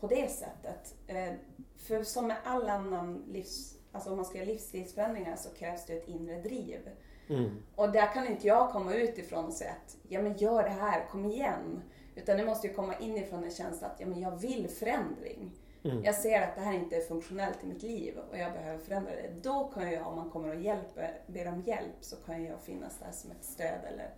på 0.00 0.06
det 0.06 0.30
sättet. 0.30 0.94
Eh, 1.06 1.32
För 1.76 2.02
som 2.02 2.26
med 2.26 2.36
all 2.44 2.68
annan 2.68 3.24
livs, 3.28 3.74
alltså 3.92 4.10
om 4.10 4.16
man 4.16 4.24
ska 4.24 4.38
göra 4.38 4.46
livsstilsförändringar 4.48 5.36
så 5.36 5.50
krävs 5.50 5.86
det 5.86 5.92
ett 5.92 6.08
inre 6.08 6.40
driv. 6.40 6.88
Mm. 7.28 7.62
Och 7.74 7.92
där 7.92 8.12
kan 8.12 8.26
inte 8.26 8.46
jag 8.46 8.70
komma 8.70 8.94
utifrån 8.94 9.44
och 9.44 9.52
säga 9.52 9.70
att 9.70 9.96
ja 10.08 10.22
men 10.22 10.36
gör 10.36 10.62
det 10.62 10.68
här, 10.68 11.06
kom 11.10 11.24
igen. 11.24 11.82
Utan 12.14 12.36
det 12.36 12.44
måste 12.44 12.66
ju 12.66 12.74
komma 12.74 12.94
inifrån 12.98 13.44
en 13.44 13.50
känsla 13.50 13.86
att 13.86 14.00
ja 14.00 14.06
men 14.06 14.20
jag 14.20 14.36
vill 14.36 14.68
förändring. 14.68 15.52
Mm. 15.84 16.04
Jag 16.04 16.14
ser 16.14 16.42
att 16.42 16.54
det 16.54 16.60
här 16.60 16.72
inte 16.72 16.96
är 16.96 17.00
funktionellt 17.00 17.64
i 17.64 17.66
mitt 17.66 17.82
liv 17.82 18.18
och 18.30 18.38
jag 18.38 18.52
behöver 18.52 18.78
förändra 18.78 19.10
det. 19.10 19.30
Då 19.42 19.64
kan 19.64 19.92
jag, 19.92 20.06
om 20.06 20.16
man 20.16 20.30
kommer 20.30 20.48
och 20.48 20.60
hjälper, 20.60 21.20
ber 21.26 21.48
om 21.48 21.60
hjälp, 21.60 21.96
så 22.00 22.16
kan 22.16 22.44
jag 22.44 22.60
finnas 22.60 22.98
där 22.98 23.12
som 23.12 23.30
ett 23.30 23.44
stöd 23.44 23.84
eller 23.92 24.10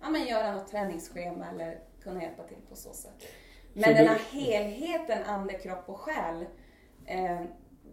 ja, 0.00 0.10
men 0.10 0.26
göra 0.26 0.54
något 0.54 0.68
träningsschema 0.68 1.46
eller 1.50 1.78
kunna 2.02 2.22
hjälpa 2.22 2.42
till 2.42 2.56
på 2.68 2.76
så 2.76 2.92
sätt. 2.92 3.26
Men 3.72 3.84
Så 3.84 3.90
den 3.90 4.08
här 4.08 4.18
helheten, 4.30 5.24
ande, 5.24 5.52
kropp 5.52 5.88
och 5.88 6.00
själ, 6.00 6.46
eh, 7.06 7.40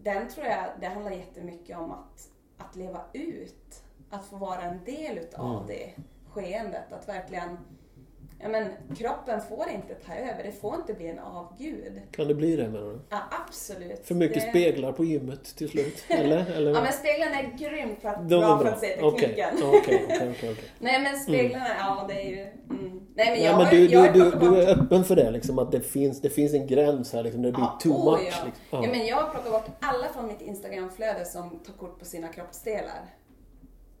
den 0.02 0.28
tror 0.28 0.46
jag, 0.46 0.64
det 0.80 0.86
handlar 0.86 1.10
jättemycket 1.10 1.78
om 1.78 1.90
att, 1.90 2.28
att 2.58 2.76
leva 2.76 3.04
ut. 3.12 3.83
Att 4.10 4.24
få 4.26 4.36
vara 4.36 4.62
en 4.62 4.84
del 4.84 5.18
utav 5.18 5.52
Mm. 5.56 5.66
det 5.66 5.90
skeendet. 6.32 6.92
Att 6.92 7.08
verkligen, 7.08 7.58
ja 8.40 8.48
men 8.48 8.68
kroppen 8.98 9.40
får 9.40 9.68
inte 9.74 9.94
ta 9.94 10.14
över, 10.14 10.42
det 10.44 10.52
får 10.52 10.74
inte 10.74 10.94
bli 10.94 11.08
en 11.08 11.18
avgud. 11.18 12.00
Kan 12.10 12.28
det 12.28 12.34
bli 12.34 12.56
det 12.56 12.68
menar 12.68 12.86
du? 12.86 13.00
Ja, 13.10 13.18
absolut. 13.46 14.06
För 14.06 14.14
mycket 14.14 14.42
det... 14.42 14.48
speglar 14.50 14.92
på 14.92 15.04
gymmet 15.04 15.44
till 15.56 15.68
slut? 15.68 16.04
Eller? 16.08 16.50
Eller? 16.56 16.74
Ja 16.74 16.82
men 16.82 16.92
speglarna 16.92 17.38
är 17.40 17.58
grymt 17.58 17.98
för 18.02 18.08
att, 18.08 18.28
De 18.28 18.40
bra 18.40 18.52
är 18.54 18.56
för 18.58 18.64
bra. 18.64 18.72
att 18.72 18.80
se 18.80 18.86
tekniken. 18.88 19.54
okej, 19.62 20.04
okej, 20.08 20.30
okej. 20.40 20.56
Nej 20.78 21.00
men 21.02 21.16
speglarna, 21.20 21.68
ja 21.78 22.04
det 22.08 22.14
är 22.14 22.28
ju... 22.30 22.40
Mm. 22.70 23.00
Nej 23.16 23.26
men 23.30 23.34
Nej, 23.38 23.44
jag 23.44 23.56
men 23.56 23.64
har 23.66 23.72
du, 23.72 23.86
jag 23.86 24.14
du, 24.14 24.22
har 24.22 24.30
du, 24.30 24.38
du 24.50 24.62
är 24.62 24.78
öppen 24.78 25.04
för 25.04 25.16
det 25.16 25.30
liksom 25.30 25.58
att 25.58 25.72
det 25.72 25.80
finns, 25.80 26.20
det 26.20 26.30
finns 26.30 26.54
en 26.54 26.66
gräns 26.66 27.12
här 27.12 27.22
liksom. 27.22 27.42
Det 27.42 27.52
blir 27.52 27.64
Ja, 27.64 27.78
too 27.82 28.10
much. 28.10 28.20
ja. 28.40 28.44
Liksom. 28.44 28.84
Ja. 28.84 28.90
men 28.90 29.06
jag 29.06 29.16
har 29.16 29.30
plockat 29.30 29.52
bort 29.52 29.66
alla 29.80 30.08
från 30.08 30.26
mitt 30.26 30.40
Instagramflöde 30.40 31.24
som 31.24 31.50
tar 31.58 31.72
kort 31.72 31.98
på 31.98 32.04
sina 32.04 32.28
kroppsdelar. 32.28 33.00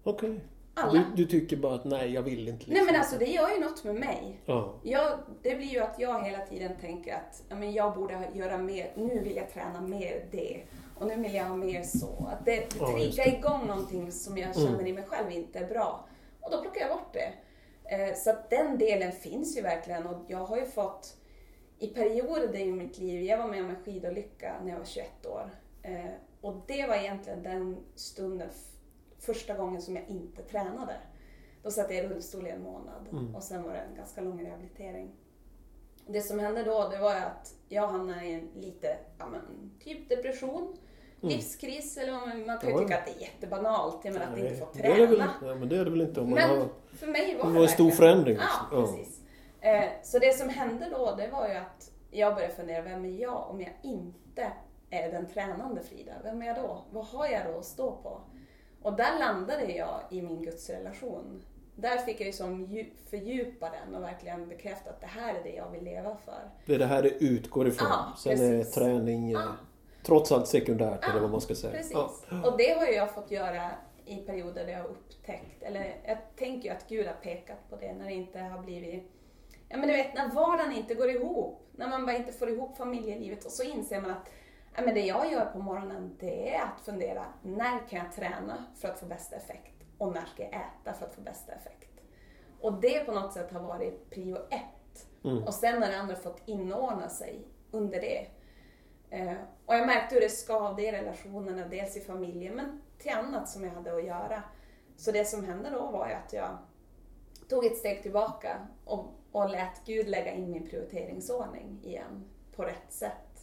Okej. 0.04 0.40
Alla. 0.76 0.92
Du, 0.92 1.04
du 1.24 1.26
tycker 1.26 1.56
bara 1.56 1.74
att 1.74 1.84
nej, 1.84 2.12
jag 2.12 2.22
vill 2.22 2.48
inte. 2.48 2.52
Liksom. 2.66 2.74
Nej 2.74 2.84
men 2.84 2.96
alltså 2.96 3.18
det 3.18 3.24
gör 3.24 3.48
ju 3.50 3.60
något 3.60 3.84
med 3.84 3.94
mig. 3.94 4.40
Ja. 4.46 4.74
Jag, 4.82 5.18
det 5.42 5.54
blir 5.54 5.66
ju 5.66 5.78
att 5.80 5.98
jag 5.98 6.24
hela 6.24 6.46
tiden 6.46 6.72
tänker 6.80 7.14
att 7.14 7.42
men 7.58 7.72
jag 7.72 7.94
borde 7.94 8.28
göra 8.34 8.58
mer, 8.58 8.92
nu 8.96 9.20
vill 9.20 9.36
jag 9.36 9.50
träna 9.50 9.80
mer 9.80 10.26
det. 10.30 10.62
Och 10.98 11.06
nu 11.06 11.16
vill 11.16 11.34
jag 11.34 11.44
ha 11.44 11.56
mer 11.56 11.82
så. 11.82 12.28
Att 12.32 12.44
det 12.44 12.76
Ja, 12.80 12.92
triggar 12.92 13.24
det. 13.24 13.36
igång 13.38 13.66
någonting 13.66 14.12
som 14.12 14.38
jag 14.38 14.56
Mm. 14.56 14.68
känner 14.68 14.86
i 14.86 14.92
mig 14.92 15.04
själv 15.04 15.30
inte 15.30 15.58
är 15.58 15.66
bra. 15.68 16.06
Och 16.40 16.50
då 16.50 16.62
plockar 16.62 16.80
jag 16.80 16.90
bort 16.90 17.12
det. 17.12 17.32
Eh, 17.96 18.14
Så 18.14 18.30
att 18.30 18.50
den 18.50 18.78
delen 18.78 19.12
finns 19.12 19.56
ju 19.58 19.62
verkligen 19.62 20.06
och 20.06 20.24
jag 20.28 20.38
har 20.44 20.56
ju 20.56 20.66
fått 20.66 21.16
i 21.78 21.86
perioder 21.88 22.58
i 22.58 22.72
mitt 22.72 22.98
liv, 22.98 23.22
jag 23.22 23.38
var 23.38 23.48
med 23.48 23.64
om 23.64 23.70
en 23.70 23.84
skidolycka 23.84 24.54
när 24.62 24.70
jag 24.70 24.78
var 24.78 24.84
21 24.84 25.26
år. 25.26 25.50
Eh, 25.82 26.10
Och 26.40 26.54
det 26.66 26.86
var 26.86 26.94
egentligen 26.96 27.42
den 27.42 27.76
stunden, 27.94 28.48
första 29.24 29.54
gången 29.54 29.82
som 29.82 29.96
jag 29.96 30.08
inte 30.08 30.42
tränade. 30.42 30.96
Då 31.62 31.70
satt 31.70 31.90
jag 31.94 32.04
i 32.04 32.08
rullstol 32.08 32.46
i 32.46 32.50
en 32.50 32.62
månad 32.62 33.08
Mm. 33.12 33.34
och 33.34 33.42
sen 33.42 33.62
var 33.62 33.72
det 33.72 33.78
en 33.78 33.96
ganska 33.96 34.20
lång 34.20 34.44
rehabilitering. 34.46 35.10
Det 36.06 36.20
som 36.22 36.38
hände 36.38 36.62
då, 36.62 36.88
det 36.88 36.98
var 36.98 37.14
att 37.16 37.54
jag 37.68 37.88
hamnade 37.88 38.24
i 38.26 38.32
en 38.34 38.48
lite, 38.54 38.96
ja 39.18 39.26
men, 39.26 39.70
typ 39.84 40.08
depression, 40.08 40.76
livskris 41.20 41.96
eller 41.96 42.12
man, 42.12 42.46
man 42.46 42.58
kan 42.58 42.68
ju 42.68 42.74
Mm. 42.74 42.82
Ja. 42.82 42.88
tycka 42.88 42.98
att 42.98 43.06
det 43.06 43.12
är 43.12 43.20
jättebanalt, 43.20 44.04
jag 44.04 44.14
menar 44.14 44.32
att 44.32 44.38
inte 44.38 44.54
få 44.56 44.68
det 44.72 44.86
är 44.86 44.96
det 44.96 45.06
väl, 45.06 45.16
träna. 45.16 45.32
ja, 45.42 45.54
men 45.54 45.68
det 45.68 45.76
är 45.76 45.84
det 45.84 45.90
väl 45.90 46.00
inte 46.00 46.20
om 46.20 46.30
man 46.30 46.34
Men 46.34 46.50
har... 46.58 46.68
för 46.96 47.06
mig 47.06 47.36
var 47.36 47.46
Det 47.46 47.52
var 47.54 47.62
en 47.62 47.68
stor 47.68 47.90
förändring. 47.90 48.36
Ja, 48.36 48.42
liksom. 48.42 48.78
Ja. 48.80 48.86
precis. 48.96 49.20
Eh, 49.60 49.84
så 50.02 50.18
det 50.18 50.36
som 50.38 50.48
hände 50.48 50.88
då, 50.90 51.14
det 51.16 51.28
var 51.28 51.48
ju 51.48 51.54
att 51.54 51.90
jag 52.10 52.34
började 52.34 52.54
fundera, 52.54 52.82
vem 52.82 53.04
är 53.04 53.08
jag 53.22 53.50
om 53.50 53.60
jag 53.60 53.72
inte 53.82 54.52
är 54.90 55.10
den 55.10 55.26
tränande 55.26 55.82
Frida? 55.82 56.12
Vem 56.24 56.42
är 56.42 56.46
jag 56.46 56.56
då? 56.56 56.84
Vad 56.90 57.04
har 57.06 57.26
jag 57.26 57.46
då 57.52 57.58
att 57.58 57.64
stå 57.64 57.92
på? 57.92 58.20
Och 58.84 58.92
där 58.96 59.18
landade 59.18 59.72
jag 59.72 60.00
i 60.10 60.22
min 60.22 60.42
gudsrelation. 60.42 61.42
Där 61.76 61.96
fick 61.98 62.20
jag 62.20 62.26
ju 62.26 62.32
som 62.32 62.66
dju- 62.66 62.90
fördjupa 63.10 63.70
den 63.70 63.94
och 63.94 64.02
verkligen 64.02 64.48
bekräfta 64.48 64.90
att 64.90 65.00
det 65.00 65.06
här 65.06 65.34
är 65.34 65.42
det 65.42 65.52
jag 65.54 65.70
vill 65.70 65.84
leva 65.84 66.16
för. 66.24 66.50
Det 66.66 66.74
är 66.74 66.78
det 66.78 66.86
här 66.86 67.02
det 67.02 67.24
utgår 67.24 67.68
ifrån. 67.68 67.88
Ja, 67.90 68.12
Sen 68.18 68.32
är 68.60 68.64
träning 68.64 69.32
eh, 69.32 69.40
Ja. 69.40 69.52
trots 70.02 70.32
allt 70.32 70.48
sekundärt 70.48 70.98
Ja, 71.02 71.10
eller 71.10 71.20
vad 71.20 71.30
man 71.30 71.40
ska 71.40 71.54
säga. 71.54 71.72
Precis. 71.72 71.92
Ja. 71.92 72.10
Och 72.50 72.56
det 72.58 72.78
har 72.78 72.86
jag 72.86 73.14
fått 73.14 73.30
göra 73.30 73.70
i 74.06 74.16
perioder 74.16 74.66
där 74.66 74.72
jag 74.72 74.78
har 74.78 74.88
upptäckt, 74.88 75.62
eller 75.62 75.96
jag 76.06 76.18
tänker 76.36 76.68
ju 76.68 76.74
att 76.76 76.88
Gud 76.88 77.06
har 77.06 77.14
pekat 77.14 77.70
på 77.70 77.76
det 77.76 77.92
när 77.92 78.04
det 78.06 78.12
inte 78.14 78.38
har 78.38 78.62
blivit 78.62 79.10
Ja 79.68 79.76
men 79.76 79.88
du 79.88 79.94
vet 79.96 80.14
när 80.14 80.28
vardagen 80.28 80.72
inte 80.72 80.94
går 80.94 81.10
ihop, 81.10 81.68
när 81.72 81.88
man 81.88 82.06
bara 82.06 82.16
inte 82.16 82.32
får 82.32 82.50
ihop 82.50 82.76
familjelivet 82.76 83.44
och 83.44 83.50
så 83.52 83.62
inser 83.62 84.00
man 84.00 84.10
att 84.10 84.28
men 84.82 84.94
det 84.94 85.00
jag 85.00 85.32
gör 85.32 85.46
på 85.46 85.58
morgonen 85.58 86.16
det 86.20 86.54
är 86.54 86.62
att 86.62 86.80
fundera, 86.80 87.24
när 87.42 87.88
kan 87.88 87.98
jag 87.98 88.12
träna 88.12 88.64
för 88.74 88.88
att 88.88 89.00
få 89.00 89.06
bästa 89.06 89.36
effekt? 89.36 89.74
Och 89.98 90.12
när 90.12 90.24
ska 90.24 90.42
jag 90.42 90.52
äta 90.52 90.92
för 90.92 91.06
att 91.06 91.14
få 91.14 91.20
bästa 91.20 91.52
effekt? 91.52 92.00
Och 92.60 92.80
det 92.80 93.06
på 93.06 93.12
något 93.12 93.32
sätt 93.32 93.52
har 93.52 93.60
varit 93.60 94.10
prio 94.10 94.36
ett. 94.36 95.06
Mm. 95.24 95.44
Och 95.44 95.54
sen 95.54 95.82
har 95.82 95.90
det 95.90 95.98
andra 95.98 96.16
fått 96.16 96.42
inordna 96.46 97.08
sig 97.08 97.48
under 97.70 98.00
det. 98.00 98.26
Eh, 99.10 99.36
och 99.66 99.74
jag 99.74 99.86
märkte 99.86 100.14
hur 100.14 100.22
det 100.22 100.28
skavde 100.28 100.82
i 100.82 100.92
relationerna, 100.92 101.66
dels 101.68 101.96
i 101.96 102.00
familjen 102.00 102.56
men 102.56 102.82
till 102.98 103.12
annat 103.12 103.48
som 103.48 103.64
jag 103.64 103.70
hade 103.70 103.96
att 103.96 104.04
göra. 104.04 104.42
Så 104.96 105.12
det 105.12 105.24
som 105.24 105.44
hände 105.44 105.70
då 105.70 105.90
var 105.90 106.08
ju 106.08 106.14
att 106.14 106.32
jag 106.32 106.58
tog 107.48 107.64
ett 107.64 107.76
steg 107.76 108.02
tillbaka 108.02 108.66
och, 108.84 109.06
och 109.32 109.50
lät 109.50 109.84
Gud 109.86 110.08
lägga 110.08 110.32
in 110.32 110.50
min 110.50 110.68
prioriteringsordning 110.68 111.80
igen 111.82 112.24
på 112.56 112.62
rätt 112.62 112.92
sätt. 112.92 113.33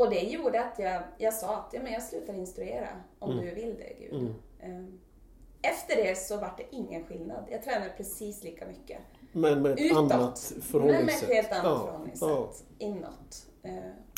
Och 0.00 0.10
det 0.10 0.20
gjorde 0.20 0.60
att 0.64 0.78
jag, 0.78 1.02
jag 1.18 1.34
sa 1.34 1.56
att 1.56 1.70
ja, 1.72 1.80
men 1.82 1.92
jag 1.92 2.02
slutar 2.02 2.34
instruera 2.34 2.88
om 3.18 3.30
Mm. 3.32 3.44
du 3.44 3.54
vill 3.54 3.74
det 3.78 3.92
Gud. 4.00 4.12
Mm. 4.14 4.34
Eh, 4.60 4.92
Efter 5.62 5.96
det 5.96 6.18
så 6.18 6.36
var 6.36 6.54
det 6.56 6.76
ingen 6.76 7.04
skillnad. 7.04 7.44
Jag 7.50 7.62
tränade 7.62 7.92
precis 7.96 8.44
lika 8.44 8.66
mycket. 8.66 8.98
Men 9.32 9.62
med 9.62 9.72
ett 9.72 9.80
Utåt. 9.80 9.96
annat 9.98 10.10
Men 10.50 10.56
med 10.58 10.64
förhållningssätt. 10.64 11.22
ett 11.22 11.34
helt 11.34 11.52
annat 11.52 11.64
Ja, 11.64 11.84
förhållningssätt 11.86 12.28
ja. 12.28 12.86
inåt. 12.86 13.46
Eh, 13.62 13.70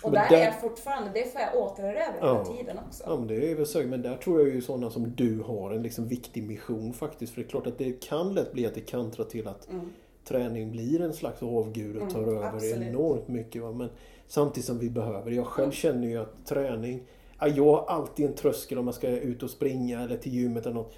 och 0.02 0.12
Men 0.12 0.12
där 0.12 0.28
där- 0.30 0.36
är 0.36 0.44
jag 0.44 0.60
fortfarande, 0.60 1.10
det 1.14 1.32
får 1.32 1.40
jag 1.40 1.56
återerövra 1.56 2.16
Ja. 2.20 2.32
hela 2.32 2.44
tiden 2.44 2.78
också. 2.88 3.02
Ja, 3.06 3.16
men 3.16 3.26
det 3.26 3.50
är 3.50 3.54
väl 3.54 3.66
så. 3.66 3.78
Men 3.82 4.02
där 4.02 4.16
tror 4.16 4.40
jag 4.40 4.48
ju 4.48 4.62
sådana 4.62 4.90
som 4.90 5.12
du 5.16 5.40
har 5.40 5.70
en 5.70 5.82
liksom 5.82 6.08
viktig 6.08 6.42
mission 6.42 6.92
faktiskt. 6.92 7.32
För 7.34 7.40
det 7.40 7.46
är 7.46 7.50
klart 7.50 7.66
att 7.66 7.78
det 7.78 8.02
kan 8.02 8.34
lätt 8.34 8.52
bli 8.52 8.66
att 8.66 8.74
det 8.74 8.80
kantrar 8.80 9.24
till 9.24 9.48
att 9.48 9.68
Mm. 9.70 9.92
träning 10.24 10.70
blir 10.70 11.00
en 11.00 11.12
slags 11.12 11.42
avgud 11.42 11.96
och 11.96 12.02
Mm, 12.02 12.14
tar 12.14 12.22
över 12.22 12.44
absolut. 12.46 12.88
enormt 12.88 13.28
mycket. 13.28 13.62
Va? 13.62 13.72
Men 13.72 13.90
samtidigt 14.32 14.66
som 14.66 14.78
vi 14.78 14.90
behöver. 14.90 15.30
Jag 15.30 15.46
själv 15.46 15.64
Mm. 15.64 15.72
känner 15.72 16.08
ju 16.08 16.16
att 16.18 16.46
träning, 16.46 17.02
ja, 17.40 17.48
jag 17.48 17.64
har 17.64 17.84
alltid 17.86 18.26
en 18.26 18.34
tröskel 18.34 18.78
om 18.78 18.84
man 18.84 18.94
ska 18.94 19.08
ut 19.08 19.42
och 19.42 19.50
springa 19.50 20.00
eller 20.02 20.16
till 20.16 20.32
gymmet 20.34 20.66
eller 20.66 20.74
något. 20.74 20.92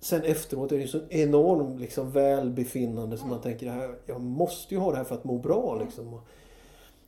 Sen 0.00 0.22
efteråt 0.22 0.72
är 0.72 0.78
det 0.78 0.86
så 0.86 1.00
enorm 1.08 1.78
liksom, 1.78 2.10
välbefinnande 2.10 3.16
som 3.18 3.28
man 3.28 3.40
tänker 3.40 3.70
här, 3.70 3.94
jag 4.06 4.20
måste 4.20 4.74
ju 4.74 4.80
ha 4.80 4.90
det 4.90 4.96
här 4.96 5.04
för 5.04 5.14
att 5.14 5.24
må 5.24 5.38
bra. 5.38 5.80
Liksom. 5.84 6.14
Och- 6.14 6.26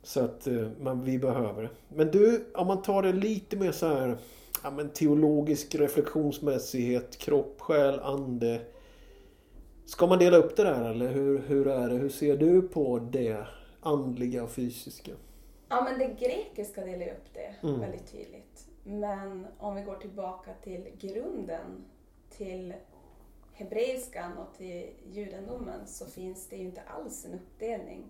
Så 0.03 0.19
att 0.19 0.47
eh, 0.47 0.67
man, 0.81 1.03
vi 1.03 1.19
behöver 1.19 1.61
det. 1.63 1.69
Men 1.95 2.11
du, 2.11 2.45
om 2.55 2.67
man 2.67 2.81
tar 2.81 3.01
det 3.03 3.13
lite 3.13 3.55
mer 3.57 3.71
så 3.71 3.87
här 3.87 4.17
ja, 4.63 4.71
men 4.71 4.89
teologisk 4.89 5.75
reflektionsmässighet, 5.75 7.17
kropp, 7.17 7.55
själ, 7.61 7.99
ande. 7.99 8.61
Ska 9.85 10.07
man 10.07 10.19
dela 10.19 10.37
upp 10.37 10.55
det 10.55 10.63
där 10.63 10.89
eller 10.89 11.11
hur, 11.11 11.41
hur 11.47 11.67
är 11.67 11.89
det? 11.89 11.95
Hur 11.95 12.09
ser 12.09 12.37
du 12.37 12.61
på 12.61 12.99
det 13.11 13.45
andliga 13.81 14.43
och 14.43 14.51
fysiska? 14.51 15.11
Ja, 15.73 15.83
men 15.83 15.99
det 15.99 16.07
grekiska 16.07 16.85
delar 16.85 17.07
upp 17.13 17.33
det 17.33 17.55
Mm. 17.67 17.79
väldigt 17.79 18.11
tydligt. 18.11 18.67
Men 18.83 19.47
om 19.57 19.75
vi 19.75 19.81
går 19.81 19.95
tillbaka 19.95 20.53
till 20.63 20.91
grunden, 20.99 21.85
till 22.29 22.73
hebreiskan 23.53 24.37
och 24.37 24.53
till 24.57 24.89
judendomen 25.11 25.87
så 25.87 26.05
finns 26.05 26.47
det 26.47 26.55
ju 26.55 26.63
inte 26.65 26.81
alls 26.81 27.25
en 27.25 27.33
uppdelning. 27.33 28.05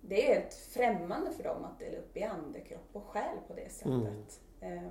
Det 0.00 0.30
är 0.30 0.34
helt 0.34 0.54
främmande 0.54 1.30
för 1.30 1.44
dem 1.44 1.64
att 1.64 1.78
dela 1.78 1.98
upp 1.98 2.16
i 2.16 2.22
ande, 2.22 2.60
kropp 2.60 2.88
och 2.92 3.04
själ 3.06 3.36
på 3.48 3.54
det 3.54 3.72
sättet. 3.72 4.40
Eh, 4.60 4.88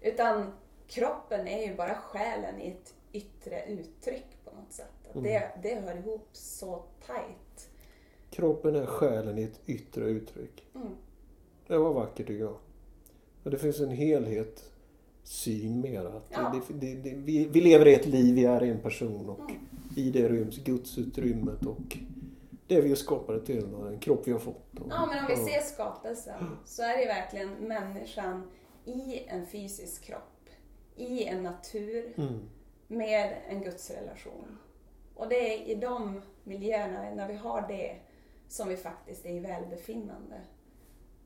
utan 0.00 0.52
kroppen 0.86 1.48
är 1.48 1.66
ju 1.66 1.74
bara 1.76 1.94
själen 1.94 2.60
i 2.60 2.68
ett 2.68 2.94
yttre 3.12 3.64
uttryck 3.66 4.38
på 4.44 4.50
något 4.50 4.72
sätt. 4.72 5.08
Att 5.08 5.16
det, 5.22 5.50
det 5.62 5.74
hör 5.74 5.96
ihop 5.96 6.28
så 6.32 6.84
tajt. 7.06 7.43
Kroppen 8.34 8.76
är 8.76 8.86
själen 8.86 9.38
i 9.38 9.42
ett 9.42 9.60
yttre 9.66 10.04
uttryck. 10.04 10.64
Mm. 10.74 10.88
Det 11.66 11.78
var 11.78 11.92
vackert 11.92 12.26
tycker 12.26 12.44
jag. 12.44 12.56
Och 13.42 13.50
det 13.50 13.58
finns 13.58 13.80
en 13.80 13.90
helhet 13.90 14.70
syn 15.22 15.80
mera. 15.80 16.12
Ja. 16.30 16.52
det, 16.68 16.74
det, 16.86 16.94
det, 16.94 17.16
vi, 17.16 17.44
vi 17.44 17.60
lever 17.60 17.86
ett 17.86 18.06
liv, 18.06 18.34
vi 18.34 18.44
är 18.44 18.60
en 18.60 18.80
person 18.80 19.30
och 19.30 19.40
Mm. 19.40 20.06
i 20.06 20.10
det 20.10 20.28
ryms 20.28 20.58
gudsutrymmet 20.64 21.66
och 21.66 21.96
det 22.66 22.80
vi 22.80 22.90
är 22.90 22.94
skapade 22.94 23.40
till 23.46 23.74
och 23.74 23.88
en 23.88 23.98
kropp 23.98 24.22
vi 24.28 24.32
har 24.32 24.38
fått. 24.38 24.78
Och, 24.80 24.86
Ja, 24.90 25.06
men 25.06 25.18
om 25.24 25.30
vi 25.30 25.50
ser 25.52 25.60
skapelsen 25.60 26.44
så 26.64 26.82
är 26.82 26.98
det 26.98 27.06
verkligen 27.06 27.48
människan 27.54 28.42
i 28.84 29.18
en 29.26 29.46
fysisk 29.46 30.02
kropp, 30.04 30.48
i 30.96 31.24
en 31.24 31.42
natur, 31.42 32.12
Mm. 32.16 32.40
med 32.88 33.36
en 33.48 33.62
gudsrelation. 33.62 34.58
Och 35.14 35.28
det 35.28 35.54
är 35.54 35.68
i 35.68 35.74
de 35.74 36.20
miljöerna, 36.44 37.14
när 37.14 37.28
vi 37.28 37.34
har 37.34 37.64
det, 37.68 37.96
som 38.48 38.68
vi 38.68 38.76
faktiskt 38.76 39.26
är 39.26 39.30
i 39.30 39.40
välbefinnande. 39.40 40.40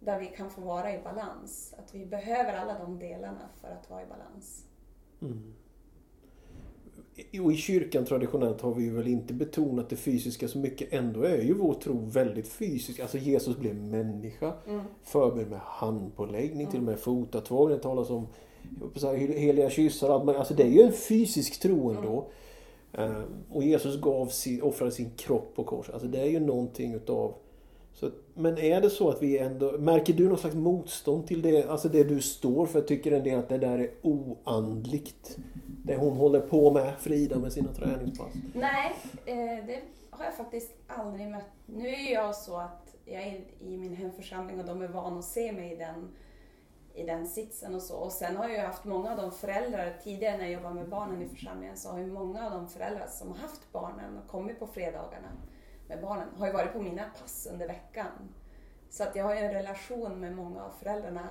Där 0.01 0.21
vi 0.21 0.27
kan 0.27 0.51
få 0.51 0.61
vara 0.61 0.95
i 0.95 0.99
balans. 1.03 1.75
Att 1.79 1.95
vi 1.95 2.07
behöver 2.07 2.53
alla 2.53 2.79
de 2.79 2.99
delarna 2.99 3.49
för 3.61 3.69
att 3.69 3.91
vara 3.91 4.03
i 4.03 4.07
balans. 4.07 4.65
Mm. 5.21 5.55
Och 7.45 7.53
i 7.53 7.57
kyrkan 7.57 8.05
traditionellt 8.05 8.61
har 8.61 8.75
vi 8.75 8.89
väl 8.89 9.09
inte 9.09 9.35
betonat 9.35 9.91
det 9.91 9.97
fysiska 9.97 10.49
så 10.49 10.59
mycket. 10.59 10.93
Ändå 10.93 11.23
är 11.23 11.43
ju 11.43 11.55
vår 11.55 11.75
tro 11.75 11.99
väldigt 11.99 12.49
fysisk. 12.49 13.01
Alltså 13.01 13.19
Jesus 13.19 13.57
blev 13.57 13.75
människa. 13.75 14.53
Mm. 14.67 14.81
Förberedd 15.03 15.51
med 15.51 15.61
handpåläggning, 15.61 16.67
till 16.67 16.79
och 16.79 16.85
med 16.85 16.99
fotatvång. 16.99 17.69
Det 17.69 17.79
talas 17.79 18.11
om 18.11 18.27
heliga 19.17 19.71
kyssar. 19.71 20.37
Alltså 20.39 20.55
det 20.55 20.63
är 20.63 20.71
ju 20.71 20.83
en 20.83 20.93
fysisk 20.93 21.61
tro 21.61 21.91
ändå. 21.91 22.17
Eh, 22.19 22.25
Eh, 22.93 23.23
och 23.51 23.63
Jesus 23.63 24.01
gav 24.01 24.27
sin, 24.27 24.63
offrade 24.63 24.93
sin 24.93 25.11
kropp 25.11 25.53
på 25.57 25.65
korset. 25.65 25.95
Alltså 25.95 26.09
det 26.09 26.21
är 26.21 26.27
ju 26.31 26.41
någonting 26.41 26.95
utav... 26.95 27.35
Så, 27.93 28.11
men 28.35 28.59
är 28.59 28.81
det 28.81 28.91
så 28.91 29.11
att 29.11 29.23
vi 29.23 29.39
ändå... 29.39 29.79
Märker 29.79 30.13
du 30.13 30.29
någon 30.29 30.39
slags 30.39 30.57
motstånd 30.57 31.27
till 31.27 31.43
det? 31.43 31.69
Alltså 31.69 31.89
det 31.89 32.05
du 32.05 32.21
står 32.21 32.67
för? 32.67 32.81
Tycker 32.81 33.13
en 33.13 33.25
del 33.25 33.39
att 33.39 33.49
det 33.49 33.59
där 33.59 33.79
är 33.79 33.91
oandligt? 34.03 35.39
Det 35.85 35.97
hon 35.97 36.17
håller 36.17 36.41
på 36.41 36.71
med, 36.71 36.95
Frida, 36.99 37.39
med 37.39 37.53
sina 37.53 37.73
träningspass. 37.73 38.33
Nej, 38.55 38.95
eh, 39.27 39.67
det 39.67 39.81
har 40.11 40.25
jag 40.25 40.35
faktiskt 40.35 40.73
aldrig 40.87 41.29
mött. 41.29 41.51
Nu 41.67 41.89
är 41.89 42.13
jag 42.13 42.37
så 42.37 42.57
att 42.57 42.95
jag 43.05 43.23
är 43.23 43.41
i 43.61 43.77
min 43.77 43.97
hemförsamling 43.97 44.61
och 44.61 44.67
de 44.67 44.83
är 44.83 44.89
vana 44.89 45.19
att 45.19 45.25
se 45.25 45.53
mig 45.53 45.73
i 45.73 45.77
den, 45.77 46.09
i 46.99 47.07
den 47.07 47.27
sitsen 47.27 47.75
och 47.75 47.83
så. 47.83 47.97
Och 47.97 48.13
sen 48.13 48.37
har 48.37 48.49
jag 48.49 48.65
haft 48.67 48.85
många 48.85 49.11
av 49.11 49.17
de 49.17 49.33
föräldrar, 49.33 49.99
tidigare 50.05 50.37
när 50.37 50.45
jag 50.45 50.53
jobbade 50.53 50.75
med 50.75 50.89
barnen 50.89 51.23
i 51.23 51.29
församlingen, 51.29 51.77
så 51.77 51.91
har 51.91 51.99
ju 51.99 52.07
många 52.07 52.45
av 52.47 52.51
de 52.53 52.69
föräldrar 52.69 53.07
som 53.07 53.29
har 53.29 53.37
haft 53.37 53.73
barnen 53.73 54.19
och 54.19 54.29
kommit 54.31 54.59
på 54.59 54.67
fredagarna 54.67 55.29
med 55.89 56.01
barnen, 56.03 56.29
har 56.37 56.47
ju 56.47 56.53
varit 56.53 56.73
på 56.73 56.79
mina 56.83 57.05
pass 57.21 57.49
under 57.53 57.67
veckan. 57.67 58.35
Så 58.91 59.03
att 59.03 59.17
jag 59.17 59.25
har 59.25 59.35
ju 59.35 59.41
en 59.41 59.53
relation 59.53 60.21
med 60.21 60.37
många 60.37 60.65
av 60.65 60.71
föräldrarna. 60.71 61.29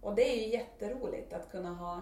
Och 0.00 0.14
det 0.14 0.22
är 0.22 0.46
ju 0.46 0.52
jätteroligt 0.52 1.32
att 1.32 1.50
kunna 1.50 1.74
ha 1.74 2.00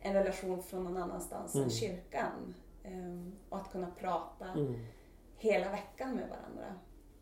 en 0.00 0.14
relation 0.14 0.62
från 0.62 0.84
någon 0.84 0.96
annanstans 0.96 1.54
Mm. 1.54 1.64
än 1.64 1.70
kyrkan. 1.70 2.54
Ehm, 2.84 3.32
och 3.48 3.58
att 3.58 3.72
kunna 3.72 3.90
prata 4.00 4.46
Mm. 4.46 4.86
hela 5.36 5.70
veckan 5.70 6.14
med 6.16 6.28
varandra. 6.28 6.74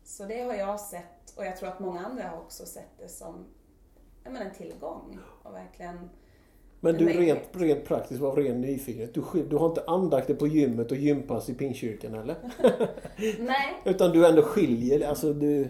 Så 0.03 0.23
det 0.25 0.41
har 0.41 0.53
jag 0.53 0.79
sett 0.79 1.37
och 1.37 1.45
jag 1.45 1.57
tror 1.57 1.69
att 1.69 1.79
många 1.79 2.05
andra 2.05 2.27
har 2.27 2.37
också 2.37 2.65
sett 2.65 2.97
det 2.97 3.07
som 3.07 3.45
men 4.31 4.41
en 4.41 4.51
tillgång. 4.53 5.19
Och 5.43 5.53
verkligen 5.53 6.09
Men 6.79 6.97
du 6.97 7.07
rent, 7.07 7.39
rent 7.51 7.85
praktiskt, 7.85 8.21
av 8.23 8.35
ren 8.35 8.61
nyfikenhet. 8.61 9.13
Du, 9.13 9.21
du 9.49 9.55
har 9.55 9.65
inte 9.69 9.83
andakter 9.87 10.33
på 10.33 10.47
gymmet 10.47 10.91
och 10.91 10.97
gympass 10.97 11.49
i 11.49 11.53
Pingstkyrkan 11.53 12.13
eller? 12.13 12.35
Nej, 13.39 13.73
Utan 13.85 14.11
du 14.11 14.27
ändå 14.27 14.41
skiljer, 14.41 15.09
alltså 15.09 15.33
du... 15.33 15.67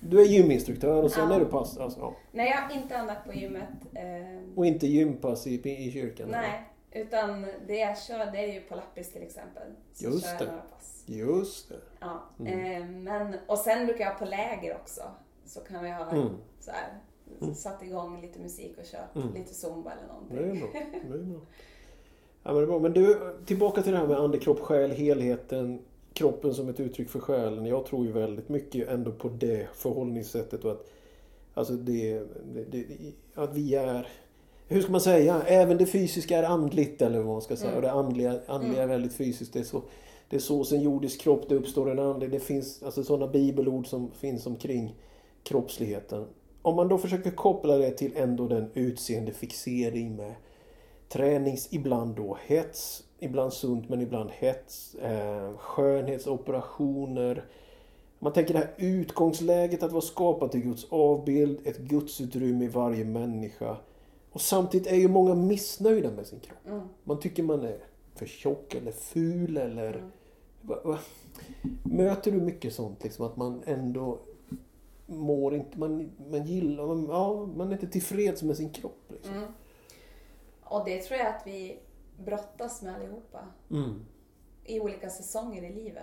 Du 0.00 0.20
är 0.20 0.24
gyminstruktör 0.24 1.02
och 1.02 1.10
sen 1.10 1.28
Ja. 1.30 1.34
är 1.36 1.40
du 1.40 1.46
pass, 1.46 1.78
alltså, 1.78 2.00
ja. 2.00 2.14
nej 2.32 2.50
jag 2.50 2.56
har 2.56 2.82
inte 2.82 2.98
annat 2.98 3.24
på 3.24 3.32
gymmet. 3.34 3.68
Eh, 3.94 4.38
Och 4.56 4.66
inte 4.66 4.86
gympass 4.86 5.46
i, 5.46 5.70
i 5.86 5.92
kyrkan? 5.92 6.28
eller? 6.28 6.38
nej, 6.40 6.62
utan 6.92 7.46
det 7.66 7.76
jag 7.76 7.98
kör 7.98 8.18
det 8.32 8.38
är 8.38 8.52
ju 8.52 8.60
på 8.60 8.74
lappis 8.74 9.12
till 9.12 9.22
exempel. 9.22 9.62
Så 9.92 10.04
Just 10.04 10.24
kör 10.24 10.30
jag 10.32 10.40
det. 10.40 10.46
några 10.46 10.60
pass. 10.62 11.04
Just 11.06 11.68
det. 11.68 11.74
Ja. 12.00 12.22
Mm. 12.40 12.82
Eh, 12.82 12.88
men, 12.88 13.36
och 13.46 13.58
sen 13.58 13.86
brukar 13.86 14.04
jag 14.04 14.18
på 14.18 14.24
läger 14.24 14.74
också. 14.82 15.02
Så 15.46 15.60
kan 15.60 15.84
vi 15.84 15.90
ha 15.90 16.10
Mm. 16.10 16.28
så 16.60 16.70
här, 16.70 16.88
satt 17.54 17.82
igång 17.82 18.20
lite 18.20 18.38
musik 18.38 18.74
och 18.78 18.84
kört 18.84 19.16
Mm. 19.16 19.34
lite 19.34 19.54
zumba 19.54 19.92
eller 19.92 20.08
någonting. 20.08 20.36
Det 20.36 20.42
är 20.42 20.60
bra. 20.60 20.68
Det 21.08 21.18
är 21.18 21.22
bra. 21.22 21.40
Ja, 22.42 22.52
men 22.52 22.56
det 22.56 22.62
är 22.62 22.66
bra. 22.66 22.78
Men 22.78 22.92
du, 22.92 23.18
tillbaka 23.46 23.82
till 23.82 23.92
det 23.92 23.98
här 23.98 24.06
med 24.06 24.18
ande, 24.18 24.38
kropp, 24.38 24.60
själ, 24.60 24.90
helheten. 24.90 25.78
Kroppen 26.12 26.54
som 26.54 26.68
ett 26.68 26.80
uttryck 26.80 27.10
för 27.10 27.20
själen. 27.20 27.66
Jag 27.66 27.86
tror 27.86 28.06
ju 28.06 28.12
väldigt 28.12 28.48
mycket 28.48 28.88
ändå 28.88 29.12
på 29.12 29.28
det 29.28 29.68
förhållningssättet. 29.74 30.64
Och 30.64 30.72
att, 30.72 30.86
alltså 31.54 31.72
det, 31.72 32.18
det, 32.54 32.64
det, 32.70 32.84
att 33.34 33.54
vi 33.54 33.74
är... 33.74 34.08
Hur 34.68 34.82
ska 34.82 34.92
man 34.92 35.00
säga? 35.00 35.42
Även 35.46 35.76
det 35.78 35.86
fysiska 35.86 36.38
är 36.38 36.42
andligt 36.42 37.02
eller 37.02 37.18
vad 37.18 37.32
man 37.32 37.42
ska 37.42 37.56
säga. 37.56 37.70
Mm. 37.70 37.76
Och 37.76 37.82
det 37.82 37.92
andliga, 37.92 38.40
andliga 38.46 38.82
är 38.82 38.86
väldigt 38.86 39.14
fysiskt. 39.14 39.52
Det 39.52 39.58
är 39.58 39.64
så, 39.64 39.82
det 40.28 40.36
är 40.36 40.40
så 40.40 40.56
hos 40.56 40.72
en 40.72 40.82
jordisk 40.82 41.20
kropp 41.20 41.48
det 41.48 41.54
uppstår 41.54 41.90
en 41.90 41.98
andlig. 41.98 42.30
Det 42.30 42.40
finns 42.40 42.82
alltså 42.82 43.04
sådana 43.04 43.32
bibelord 43.32 43.86
som 43.86 44.10
finns 44.10 44.46
omkring 44.46 44.94
kroppsligheten. 45.42 46.24
Om 46.66 46.76
man 46.76 46.88
då 46.88 46.98
försöker 46.98 47.30
koppla 47.30 47.76
det 47.76 47.90
till 47.90 48.12
ändå 48.16 48.48
den 48.48 48.70
utseendefixering 48.74 50.16
med 50.16 50.34
tränings, 51.08 51.68
ibland 51.70 52.16
då 52.16 52.38
hets, 52.46 53.04
ibland 53.18 53.52
sunt 53.52 53.88
men 53.88 54.00
ibland 54.00 54.30
hets, 54.30 54.94
eh, 54.94 55.56
skönhetsoperationer. 55.56 57.44
Man 58.18 58.32
tänker 58.32 58.54
det 58.54 58.58
här 58.60 58.74
utgångsläget 58.76 59.82
att 59.82 59.92
vara 59.92 60.02
skapad 60.02 60.50
till 60.50 60.60
Guds 60.60 60.86
avbild, 60.90 61.60
ett 61.64 61.78
gudsutrymme 61.78 62.64
i 62.64 62.68
varje 62.68 63.04
människa. 63.04 63.76
Och 64.32 64.40
samtidigt 64.40 64.86
är 64.86 64.96
ju 64.96 65.08
många 65.08 65.34
missnöjda 65.34 66.10
med 66.10 66.26
sin 66.26 66.40
kropp. 66.40 66.66
Mm. 66.66 66.88
Man 67.04 67.20
tycker 67.20 67.42
man 67.42 67.64
är 67.64 67.78
för 68.14 68.26
tjock 68.26 68.74
eller 68.74 68.92
ful 68.92 69.56
eller... 69.56 69.94
Mm. 69.94 70.96
Möter 71.82 72.30
du 72.30 72.40
mycket 72.40 72.74
sånt 72.74 73.04
liksom 73.04 73.26
att 73.26 73.36
man 73.36 73.62
ändå 73.66 74.18
mår 75.06 75.54
inte, 75.54 75.78
man, 75.78 76.12
man 76.30 76.44
gillar, 76.44 76.86
man, 76.86 77.06
ja, 77.10 77.46
man 77.46 77.68
är 77.68 77.72
inte 77.72 77.86
tillfreds 77.86 78.42
med 78.42 78.56
sin 78.56 78.70
kropp 78.70 79.04
liksom. 79.08 79.34
Mm. 79.34 79.48
Och 80.64 80.84
det 80.84 81.02
tror 81.02 81.18
jag 81.20 81.28
att 81.28 81.42
vi 81.46 81.78
brottas 82.24 82.82
med 82.82 82.94
allihopa. 82.94 83.38
Mm. 83.70 84.04
I 84.64 84.80
olika 84.80 85.10
säsonger 85.10 85.62
i 85.62 85.72
livet. 85.72 86.02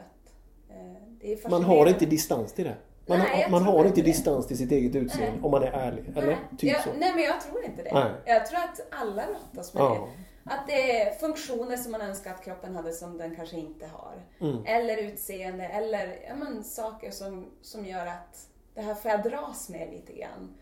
Eh, 0.70 1.50
Man 1.52 1.64
har 1.64 1.88
inte 1.88 2.06
distans 2.06 2.54
till 2.54 2.66
det. 2.66 2.76
Man, 3.08 3.20
Nej, 3.20 3.48
man 3.52 3.64
har 3.64 3.76
inte 3.78 3.88
inte 3.88 4.02
det. 4.02 4.06
distans 4.08 4.48
till 4.48 4.58
sitt 4.58 4.72
eget 4.72 4.96
utseende 4.96 5.32
Nej. 5.32 5.40
om 5.44 5.52
man 5.52 5.64
är 5.64 5.72
ärlig. 5.72 6.06
Eller? 6.18 6.28
nej, 6.28 6.38
Typ 6.58 6.72
jag, 6.74 6.84
så. 6.84 6.90
nej, 6.98 7.14
men 7.16 7.24
jag 7.24 7.42
tror 7.42 7.64
inte 7.66 7.84
det. 7.84 7.94
Nej. 7.94 8.12
Jag 8.26 8.46
tror 8.46 8.60
att 8.60 8.82
alla 8.90 9.24
brottas 9.28 9.74
med 9.74 9.84
Ja. 9.84 10.08
det. 10.46 10.54
Att 10.54 10.68
det 10.68 11.02
är 11.02 11.12
funktioner 11.14 11.78
som 11.78 11.92
man 11.92 12.02
önskar 12.02 12.32
att 12.34 12.44
kroppen 12.44 12.76
hade 12.76 12.94
som 12.94 13.18
den 13.18 13.36
kanske 13.36 13.58
inte 13.60 13.86
har. 13.88 14.14
Mm. 14.40 14.66
Eller 14.66 14.98
utseende, 14.98 15.64
eller 15.68 16.20
ja, 16.28 16.36
men, 16.36 16.64
saker 16.64 17.12
som, 17.12 17.46
som 17.62 17.86
gör 17.86 18.06
att 18.06 18.48
det 18.74 18.82
här 18.82 18.96
får 18.96 19.12
jag 19.12 19.24
dras 19.24 19.70
med 19.70 19.89
lite 19.89 20.13
grann. 20.13 20.56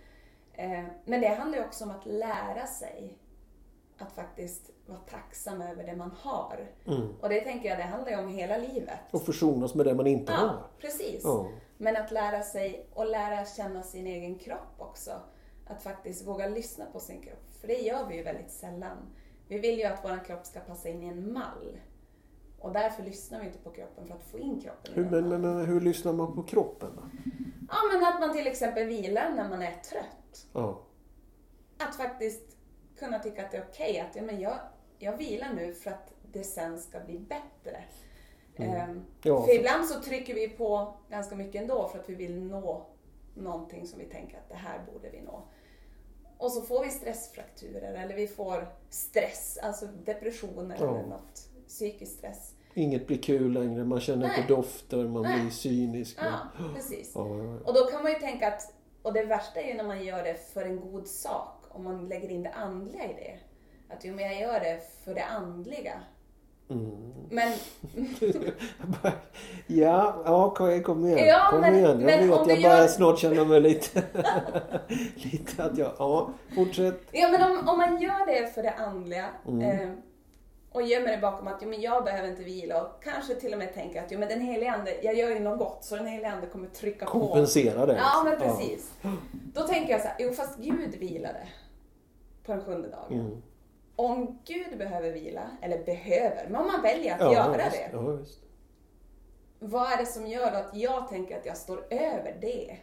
Eh, 0.53 0.83
men 1.05 1.21
det 1.21 1.27
handlar 1.27 1.57
ju 1.57 1.63
också 1.65 1.83
om 1.83 1.91
att 1.91 2.05
lära 2.05 2.67
sig 2.67 3.17
att 3.97 4.11
faktiskt 4.11 4.69
vara 4.85 4.99
tacksam 4.99 5.61
över 5.61 5.83
det 5.83 5.95
man 5.95 6.11
har. 6.21 6.67
Mm. 6.87 7.13
Och 7.21 7.29
det 7.29 7.41
tänker 7.41 7.69
jag, 7.69 7.77
det 7.77 7.83
handlar 7.83 8.11
ju 8.11 8.17
om 8.19 8.27
hela 8.27 8.57
livet. 8.57 8.99
Och 9.11 9.21
försonas 9.25 9.75
med 9.75 9.85
det 9.85 9.93
man 9.95 10.07
inte 10.07 10.31
Ja, 10.31 10.37
har. 10.37 10.63
precis. 10.79 11.21
Ja. 11.23 11.47
Men 11.77 11.95
att 11.97 12.11
lära 12.11 12.43
sig 12.43 12.85
och 12.93 13.05
lära 13.05 13.45
känna 13.45 13.83
sin 13.83 14.07
egen 14.07 14.35
kropp 14.39 14.75
också. 14.77 15.11
Att 15.67 15.83
faktiskt 15.83 16.27
våga 16.27 16.47
lyssna 16.47 16.85
på 16.85 16.99
sin 16.99 17.21
kropp. 17.21 17.53
För 17.61 17.67
det 17.67 17.77
gör 17.77 18.07
vi 18.07 18.15
ju 18.15 18.23
väldigt 18.23 18.51
sällan. 18.51 18.97
Vi 19.47 19.59
vill 19.59 19.79
ju 19.79 19.85
att 19.85 19.99
vår 20.03 20.25
kropp 20.25 20.45
ska 20.45 20.59
passa 20.59 20.89
in 20.89 21.03
i 21.03 21.07
en 21.07 21.33
mall. 21.33 21.77
Och 22.61 22.71
därför 22.73 23.03
lyssnar 23.03 23.39
vi 23.39 23.45
inte 23.45 23.59
på 23.59 23.69
kroppen 23.71 24.07
för 24.07 24.13
att 24.15 24.23
få 24.23 24.39
in 24.39 24.61
kroppen 24.61 24.93
Hur, 24.93 25.09
men, 25.09 25.29
men, 25.29 25.41
men 25.41 25.65
hur 25.65 25.81
lyssnar 25.81 26.13
man 26.13 26.35
på 26.35 26.43
kroppen 26.43 26.89
då? 26.95 27.01
Ja, 27.69 27.75
men 27.93 28.03
att 28.07 28.19
man 28.19 28.33
till 28.37 28.47
exempel 28.47 28.87
vilar 28.87 29.31
när 29.35 29.49
man 29.49 29.61
är 29.61 29.71
trött. 29.71 30.47
Ja. 30.53 30.81
Att 31.77 31.95
faktiskt 31.95 32.57
kunna 32.99 33.19
tycka 33.19 33.45
att 33.45 33.51
det 33.51 33.57
är 33.57 33.65
okej 33.71 33.99
att 33.99 34.15
ja, 34.15 34.21
men 34.21 34.39
jag, 34.39 34.55
jag 34.99 35.17
vilar 35.17 35.53
nu 35.53 35.73
för 35.73 35.91
att 35.91 36.13
det 36.31 36.43
sen 36.43 36.79
ska 36.79 36.99
bli 36.99 37.19
bättre. 37.19 37.83
Ehm, 38.55 39.01
Ja, 39.23 39.39
för 39.41 39.47
för- 39.47 39.59
ibland 39.59 39.85
så 39.85 40.01
trycker 40.01 40.33
vi 40.33 40.49
på 40.49 40.93
ganska 41.09 41.35
mycket 41.35 41.61
ändå 41.61 41.87
för 41.87 41.99
att 41.99 42.09
vi 42.09 42.15
vill 42.15 42.43
nå 42.43 42.85
någonting 43.35 43.87
som 43.87 43.99
vi 43.99 44.05
tänker 44.05 44.37
att 44.37 44.49
det 44.49 44.55
här 44.55 44.79
borde 44.93 45.09
vi 45.09 45.21
nå. 45.21 45.43
Och 46.37 46.51
så 46.51 46.61
får 46.61 46.83
vi 46.83 46.89
stressfrakturer 46.89 47.93
eller 47.93 48.15
vi 48.15 48.27
får 48.27 48.67
stress, 48.89 49.57
alltså 49.63 49.85
depressioner 49.85 50.77
Ja. 50.79 50.89
eller 50.89 51.07
något, 51.09 51.49
psykisk 51.71 52.17
stress. 52.17 52.51
Inget 52.73 53.07
blir 53.07 53.17
kul 53.17 53.51
längre, 53.53 53.83
man 53.83 53.99
känner 53.99 54.27
Nej. 54.27 54.39
inte 54.41 54.53
dofter, 54.53 54.97
man 55.07 55.21
Nej. 55.21 55.41
blir 55.41 55.49
cynisk. 55.51 56.17
Ja, 56.19 56.31
Man, 56.59 56.73
precis. 56.73 57.11
ja, 57.15 57.27
ja, 57.27 57.43
ja. 57.43 57.57
Och 57.65 57.73
då 57.73 57.79
kan 57.85 58.03
man 58.03 58.11
ju 58.11 58.19
tänka 58.19 58.47
att, 58.47 58.73
och 59.01 59.13
det 59.13 59.23
värsta 59.23 59.61
är 59.61 59.67
ju 59.67 59.73
när 59.73 59.83
man 59.83 60.03
gör 60.05 60.23
det 60.23 60.53
för 60.53 60.61
en 60.65 60.79
god 60.91 61.07
sak, 61.07 61.63
om 61.69 61.83
man 61.83 62.07
lägger 62.07 62.29
in 62.29 62.43
det 62.43 62.51
andliga 62.51 63.03
i 63.03 63.13
det. 63.13 63.39
Att 63.93 64.05
jo, 64.05 64.15
men 64.15 64.25
jag 64.25 64.39
gör 64.41 64.59
det 64.59 64.79
för 65.05 65.13
det 65.13 65.23
andliga. 65.25 65.93
Mm. 66.69 67.13
Men, 67.29 67.53
Ja, 69.67 70.21
ja 70.25 70.53
kom, 70.53 70.83
kom 70.83 71.05
igen. 71.07 71.27
Ja, 71.27 71.47
kom 71.51 71.61
men- 71.61 71.75
igen. 71.75 71.85
Jag 71.89 71.97
men 71.99 72.19
vet, 72.29 72.29
jag 72.29 72.45
börjar 72.47 72.77
gör- 72.77 72.87
snart 72.87 73.19
känna 73.19 73.45
mig 73.45 73.61
lite... 73.61 74.03
lite 75.15 75.63
att 75.63 75.77
jag... 75.77 75.91
Ja, 75.99 76.33
fortsätt. 76.55 77.01
ja, 77.11 77.27
men 77.31 77.51
om, 77.51 77.69
om 77.69 77.77
man 77.77 78.01
gör 78.01 78.25
det 78.25 78.53
för 78.53 78.63
det 78.63 78.71
andliga 78.73 79.25
Mm. 79.47 79.61
eh, 79.61 79.89
och 80.71 80.81
gömmer 80.81 81.11
det 81.11 81.17
bakom 81.17 81.47
att 81.47 81.57
jo, 81.61 81.69
men 81.69 81.81
jag 81.81 82.03
behöver 82.03 82.29
inte 82.29 82.43
vila 82.43 82.81
och 82.83 83.03
kanske 83.03 83.35
till 83.35 83.53
och 83.53 83.59
med 83.59 83.73
tänker 83.73 84.03
att 84.03 84.11
jo, 84.11 84.19
men 84.19 84.29
den 84.29 84.41
helige 84.41 84.71
ande, 84.71 84.95
jag 85.03 85.15
gör 85.15 85.29
ju 85.29 85.39
något 85.39 85.59
gott 85.59 85.83
så 85.83 85.95
den 85.95 86.07
helige 86.07 86.31
ande 86.31 86.47
kommer 86.47 86.67
trycka 86.67 87.05
på. 87.05 87.11
Kompensera 87.11 87.85
det. 87.85 87.95
Ja, 87.97 88.21
men 88.23 88.33
liksom. 88.39 88.57
precis. 88.57 88.93
Då 89.53 89.61
tänker 89.67 89.91
jag 89.91 90.01
så 90.01 90.07
här, 90.07 90.15
jo 90.19 90.31
fast 90.31 90.57
Gud 90.59 90.95
vilade 90.95 91.47
på 92.45 92.51
den 92.51 92.61
sjunde 92.65 92.89
dagen. 92.89 93.19
Mm. 93.19 93.41
Om 93.95 94.39
Gud 94.45 94.77
behöver 94.77 95.11
vila, 95.11 95.49
eller 95.61 95.83
behöver, 95.85 96.47
men 96.49 96.55
om 96.61 96.67
man 96.67 96.81
väljer 96.81 97.13
att 97.13 97.21
Ja, 97.21 97.33
göra 97.33 97.57
visst. 97.57 97.71
det. 97.71 97.89
Ja, 97.93 98.01
visst. 98.01 98.39
Vad 99.59 99.91
är 99.91 99.97
det 99.97 100.05
som 100.05 100.27
gör 100.27 100.51
då 100.51 100.57
att 100.57 100.75
jag 100.75 101.09
tänker 101.09 101.37
att 101.39 101.45
jag 101.45 101.57
står 101.57 101.85
över 101.93 102.37
det? 102.41 102.77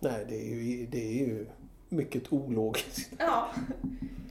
Nej, 0.00 0.24
det 0.28 0.34
är 0.34 0.54
ju, 0.54 0.86
det 0.86 1.08
är 1.08 1.12
ju 1.26 1.46
mycket 1.88 2.32
ologiskt. 2.32 3.10
Ja. 3.18 3.48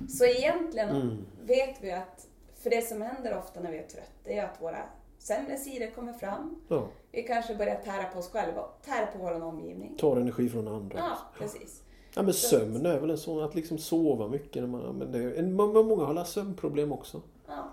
Så 0.10 0.26
egentligen 0.26 0.90
Mm. 0.90 1.26
Vet 1.48 1.84
vi 1.84 1.92
att, 1.92 2.28
för 2.56 2.70
det 2.70 2.82
som 2.88 3.02
händer 3.02 3.38
ofta 3.38 3.60
när 3.60 3.72
vi 3.72 3.78
är 3.78 3.88
trött, 3.88 4.12
det 4.24 4.38
är 4.38 4.46
att 4.46 4.62
våra 4.62 4.78
sämre 5.18 5.58
sidor 5.58 5.88
kommer 5.88 6.14
fram. 6.14 6.62
Ja, 6.70 6.88
Vi 7.12 7.24
kanske 7.24 7.56
börjar 7.56 7.76
tära 7.76 8.04
på 8.04 8.20
oss 8.20 8.30
själva, 8.32 8.64
tära 8.86 9.06
på 9.06 9.18
vår 9.20 9.44
omgivning. 9.44 9.96
tar 9.98 10.18
energi 10.18 10.50
från 10.50 10.68
andra. 10.68 10.98
Ja, 10.98 11.18
precis. 11.40 11.82
Ja, 12.16 12.22
men 12.22 12.34
sömn 12.34 12.86
är 12.86 13.00
väl 13.00 13.10
en 13.10 13.18
sån, 13.18 13.44
att 13.44 13.56
liksom 13.56 13.78
sova 13.78 14.28
mycket. 14.28 14.62
När 14.64 14.68
man, 14.70 14.82
men 14.96 15.12
det 15.12 15.18
är, 15.40 15.44
många 15.84 16.06
har 16.06 16.24
sömnproblem 16.24 16.92
också. 16.92 17.22
Ja. 17.48 17.64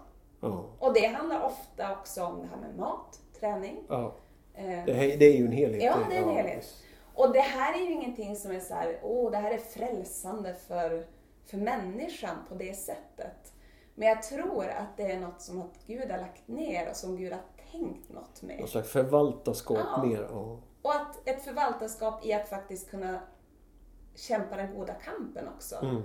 Ja, 0.41 0.65
Och 0.79 0.95
det 0.95 1.07
handlar 1.07 1.43
ofta 1.43 1.93
också 1.93 2.25
om 2.25 2.41
det 2.41 2.47
här 2.47 2.57
med 2.69 2.79
mat, 2.79 3.21
träning. 3.41 3.77
ja. 3.89 4.15
Eh, 4.55 4.65
Det, 4.87 4.93
är- 5.13 5.19
det 5.19 5.25
är 5.25 5.37
ju 5.39 5.47
en 5.47 5.53
helhet. 5.53 5.83
Ja, 5.83 5.97
det 6.11 6.17
är 6.17 6.23
en 6.23 6.29
helhet. 6.37 6.75
Och 7.15 7.33
det 7.33 7.41
här 7.41 7.75
är 7.75 7.87
ju 7.87 7.93
ingenting 7.93 8.37
som 8.37 8.51
är 8.51 8.61
så 8.61 8.75
här, 8.75 8.99
åh, 9.03 9.31
det 9.31 9.37
här 9.37 9.51
är 9.51 9.59
frälsande 9.59 10.55
för, 10.55 11.07
för 11.47 11.57
människan 11.57 12.37
på 12.49 12.55
det 12.55 12.77
sättet. 12.77 13.53
Men 13.95 14.09
jag 14.09 14.23
tror 14.23 14.67
att 14.69 14.97
det 14.97 15.13
är 15.13 15.21
något 15.21 15.41
som 15.41 15.61
att 15.63 15.79
Gud 15.87 16.11
har 16.11 16.19
lagt 16.19 16.49
ner 16.49 16.91
och 16.91 16.97
som 16.97 17.17
Gud 17.17 17.33
har 17.33 17.41
tänkt 17.73 18.13
något 18.13 18.43
med. 18.43 18.59
Någon 18.59 18.69
slags 18.69 18.89
förvaltarskap 18.91 19.79
Ja. 19.97 20.05
mer. 20.05 20.29
Ja. 20.31 20.59
Och 20.83 20.95
att 20.95 21.29
ett 21.29 21.45
förvaltarskap 21.45 22.27
i 22.27 22.33
att 22.33 22.49
faktiskt 22.49 22.91
kunna 22.91 23.21
kämpa 24.15 24.57
den 24.57 24.75
goda 24.75 24.95
kampen 24.95 25.49
också. 25.57 25.77
Mm. 25.77 26.03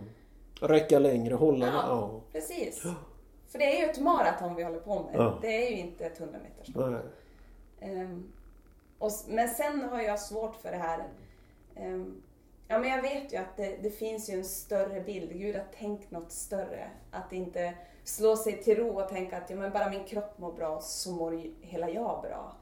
Räcka 0.62 1.00
längre, 1.00 1.34
hålla 1.34 1.65
Ja. 1.67 1.84
ja. 1.88 2.21
Precis. 2.32 2.82
För 3.47 3.60
det 3.60 3.78
är 3.78 3.86
ju 3.86 3.91
ett 3.91 4.00
maraton 4.00 4.56
vi 4.56 4.63
håller 4.63 4.80
på 4.80 5.04
med. 5.04 5.12
Ja. 5.15 5.38
Det 5.41 5.67
är 5.67 5.71
ju 5.71 5.78
inte 5.78 6.06
ett 6.06 6.19
100 6.19 6.39
meters 6.43 6.76
Nej. 6.76 7.02
Ehm, 7.80 8.32
och, 9.00 9.12
men 9.28 9.50
sen 9.50 9.82
har 9.89 10.02
jag 10.02 10.19
svårt 10.19 10.56
för 10.56 10.71
det 10.71 10.78
här. 10.78 11.08
ehm, 11.76 12.21
ja, 12.67 12.80
men 12.80 12.89
jag 12.89 13.01
vet 13.01 13.34
ju 13.34 13.38
att 13.38 13.58
det, 13.58 13.77
det 13.84 13.89
finns 13.89 14.30
ju 14.30 14.34
en 14.34 14.45
större 14.45 15.01
bild. 15.01 15.32
Gud 15.32 15.56
har 15.56 15.65
tänkt 15.80 16.12
något 16.12 16.32
större. 16.32 16.89
Att 17.12 17.34
inte 17.34 17.73
slå 18.03 18.36
sig 18.38 18.63
till 18.63 18.77
ro 18.77 19.01
och 19.01 19.10
tänka 19.10 19.38
att 19.38 19.49
ja, 19.49 19.56
men 19.56 19.71
bara 19.71 19.89
min 19.89 20.06
kropp 20.06 20.38
mår 20.38 20.53
bra 20.53 20.80
så 20.82 21.12
mår 21.12 21.43
hela 21.62 21.89
jag 21.89 22.21
bra. 22.21 22.58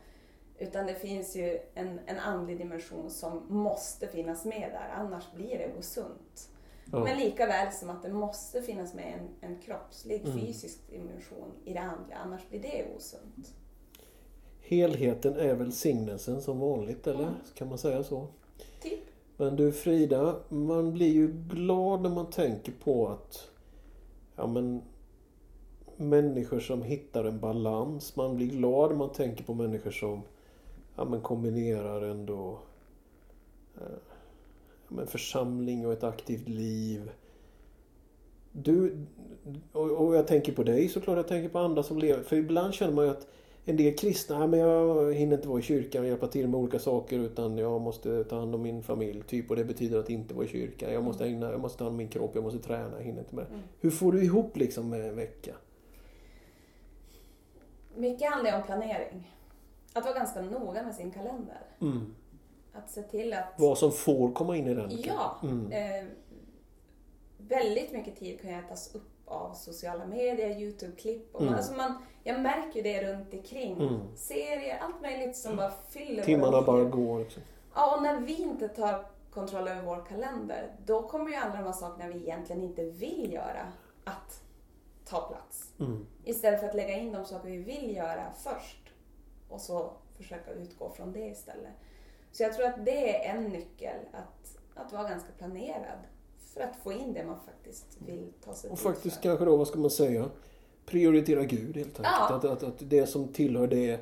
Utan 0.58 0.86
det 0.88 0.96
finns 0.96 1.36
ju 1.36 1.60
en, 1.74 2.00
en 2.06 2.20
andlig 2.20 2.58
dimension 2.58 3.10
som 3.10 3.44
måste 3.50 4.08
finnas 4.08 4.46
med 4.46 4.70
där, 4.72 4.90
annars 4.96 5.32
blir 5.34 5.58
det 5.58 5.80
osunt. 5.80 6.50
Ja. 6.92 7.04
Men 7.04 7.18
lika 7.18 7.46
väl 7.46 7.72
som 7.74 7.90
att 7.90 8.04
det 8.04 8.10
måste 8.10 8.62
finnas 8.62 8.94
med 8.94 9.14
en, 9.14 9.50
en 9.50 9.62
kroppslig, 9.62 10.22
Mm. 10.26 10.40
fysisk 10.40 10.90
dimension 10.90 11.52
i 11.64 11.74
det 11.74 11.80
andliga, 11.80 12.18
annars 12.18 12.50
blir 12.50 12.62
det 12.62 12.86
osunt. 12.98 13.54
Helheten 14.62 15.36
är 15.40 15.54
välsignelsen 15.56 16.42
som 16.42 16.60
vanligt, 16.60 17.08
eller? 17.08 17.24
Mm. 17.24 17.34
Kan 17.56 17.68
man 17.70 17.78
säga 17.78 18.04
så? 18.04 18.28
Typ. 18.82 19.00
Men 19.38 19.56
du 19.56 19.72
Frida, 19.72 20.36
man 20.50 20.94
blir 20.94 21.14
ju 21.14 21.34
glad 21.48 22.02
när 22.02 22.10
man 22.10 22.30
tänker 22.30 22.72
på 22.84 23.08
att 23.08 23.50
ja, 24.36 24.48
men, 24.48 24.82
människor 25.98 26.60
som 26.60 26.82
hittar 26.82 27.24
en 27.24 27.40
balans. 27.40 28.16
Man 28.16 28.36
blir 28.36 28.48
glad 28.48 28.90
när 28.90 28.98
man 28.98 29.12
tänker 29.12 29.44
på 29.44 29.54
människor 29.54 29.92
som 29.92 30.22
ja, 30.96 31.06
men 31.06 31.22
kombinerar 31.22 32.02
ändå 32.02 32.60
eh, 33.76 33.98
ja, 34.88 34.96
men 34.96 35.08
församling 35.08 35.88
och 35.88 35.94
ett 35.94 36.04
aktivt 36.04 36.50
liv. 36.50 37.12
Du, 38.52 39.06
och, 39.72 39.92
och 39.92 40.16
jag 40.16 40.28
tänker 40.28 40.54
på 40.54 40.64
dig 40.64 40.90
såklart, 40.90 41.18
jag 41.18 41.28
tänker 41.28 41.50
på 41.50 41.60
andra 41.60 41.84
som 41.84 42.00
lever. 42.00 42.24
För 42.24 42.36
ibland 42.36 42.74
känner 42.74 42.94
man 42.94 43.06
ju 43.06 43.12
att 43.12 43.28
en 43.66 43.78
del 43.78 43.98
kristna, 43.98 44.40
"Nej, 44.40 44.48
men 44.48 44.60
jag 44.60 45.14
hinner 45.14 45.36
inte 45.36 45.48
vara 45.48 45.60
i 45.60 45.64
kyrkan 45.64 46.02
och 46.02 46.08
hjälpa 46.08 46.28
till 46.28 46.48
med 46.48 46.60
olika 46.60 46.80
saker 46.80 47.20
utan 47.20 47.58
jag 47.58 47.82
måste 47.82 48.24
ta 48.24 48.40
hand 48.40 48.56
om 48.56 48.62
min 48.62 48.84
familj. 48.84 49.22
Typ, 49.24 49.50
och 49.50 49.56
det 49.56 49.66
betyder 49.66 50.00
att 50.00 50.10
inte 50.10 50.34
vara 50.34 50.46
i 50.46 50.48
kyrkan. 50.48 50.94
Jag 50.94 51.04
måste, 51.04 51.26
ägna, 51.26 51.52
jag 51.52 51.60
måste 51.60 51.78
ta 51.78 51.84
hand 51.84 51.94
om 51.94 51.98
min 51.98 52.08
kropp, 52.08 52.32
jag 52.34 52.44
måste 52.44 52.60
träna, 52.60 52.98
jag 52.98 53.04
hinner 53.04 53.20
inte 53.20 53.36
med. 53.36 53.46
Mm. 53.46 53.60
Hur 53.80 53.90
får 53.90 54.12
du 54.12 54.24
ihop 54.24 54.58
liksom 54.58 54.90
med 54.90 55.10
en 55.10 55.16
vecka? 55.16 55.56
Mycket 57.96 58.32
handlar 58.32 58.58
om 58.58 58.64
planering. 58.66 59.32
Att 59.94 60.04
vara 60.06 60.16
ganska 60.16 60.42
noga 60.42 60.84
med 60.84 60.96
sin 60.96 61.12
kalender. 61.12 61.62
Mm. 61.82 62.16
Att 62.74 62.92
se 62.92 63.02
till 63.02 63.34
att... 63.34 63.54
Vad 63.58 63.78
som 63.78 63.92
får 63.92 64.32
komma 64.32 64.58
in 64.58 64.68
i 64.68 64.74
den? 64.74 64.92
Ja. 65.04 65.38
Mm. 65.44 65.72
Eh, 65.72 66.06
väldigt 67.38 67.92
mycket 67.92 68.20
tid 68.20 68.42
kan 68.42 68.52
jag 68.52 68.68
tas 68.70 68.96
upp 68.96 69.15
av 69.26 69.54
sociala 69.54 70.06
medier, 70.06 70.50
Youtube-klipp. 70.50 71.36
Och 71.36 71.42
man, 71.42 71.48
Mm. 71.48 71.58
alltså 71.58 71.74
man, 71.74 71.94
jag 72.24 72.42
märker 72.42 72.76
ju 72.76 72.82
det 72.82 73.14
runt 73.14 73.34
omkring. 73.34 73.74
Mm. 73.82 74.00
Serier, 74.16 74.78
allt 74.82 75.02
möjligt 75.02 75.38
som 75.38 75.56
bara 75.56 75.72
fyller 75.90 76.24
Timmarna 76.24 76.62
bara 76.62 76.84
går. 76.84 77.20
Liksom. 77.20 77.44
Ja, 77.76 77.96
och 77.96 78.04
när 78.04 78.20
vi 78.20 78.42
inte 78.42 78.68
tar 78.68 79.06
kontroll 79.32 79.68
över 79.68 79.82
vår 79.82 80.06
kalender, 80.06 80.76
då 80.86 81.08
kommer 81.08 81.30
ju 81.30 81.36
alla 81.36 81.56
de 81.56 81.64
här 81.64 81.72
sakerna 81.72 82.08
vi 82.14 82.20
egentligen 82.20 82.62
inte 82.64 82.84
vill 82.84 83.34
göra 83.34 83.72
att 84.04 84.42
ta 85.06 85.22
plats. 85.28 85.72
Mm. 85.80 86.06
Istället 86.24 86.60
för 86.60 86.68
att 86.68 86.76
lägga 86.76 86.98
in 86.98 87.12
de 87.12 87.26
saker 87.26 87.50
vi 87.50 87.58
vill 87.58 87.96
göra 87.96 88.32
först 88.38 88.90
och 89.50 89.62
så 89.62 89.92
försöka 90.18 90.52
utgå 90.52 90.90
från 90.90 91.12
det 91.12 91.26
istället. 91.28 91.74
Så 92.32 92.44
jag 92.44 92.54
tror 92.54 92.66
att 92.66 92.86
det 92.86 93.26
är 93.28 93.36
en 93.36 93.44
nyckel, 93.44 94.00
att, 94.14 94.58
att 94.86 94.94
vara 94.94 95.10
ganska 95.10 95.30
planerad 95.38 96.00
för 96.56 96.62
att 96.62 96.76
få 96.84 96.92
in 96.92 97.14
det 97.14 97.24
man 97.26 97.40
faktiskt 97.46 97.86
vill 98.06 98.34
ta 98.46 98.54
sig 98.54 98.70
Och 98.70 98.80
faktiskt 98.80 99.16
för. 99.16 99.24
kanske 99.24 99.46
då, 99.46 99.56
vad 99.58 99.68
ska 99.68 99.80
man 99.80 99.90
säga? 99.90 100.26
Prioritera 100.86 101.44
Gud 101.44 101.78
helt 101.78 102.00
enkelt. 102.00 102.00
Ja. 102.04 102.36
Att, 102.36 102.46
att, 102.46 102.64
att 102.64 102.90
det 102.90 103.08
som 103.08 103.28
tillhör 103.28 103.68
det 103.68 104.00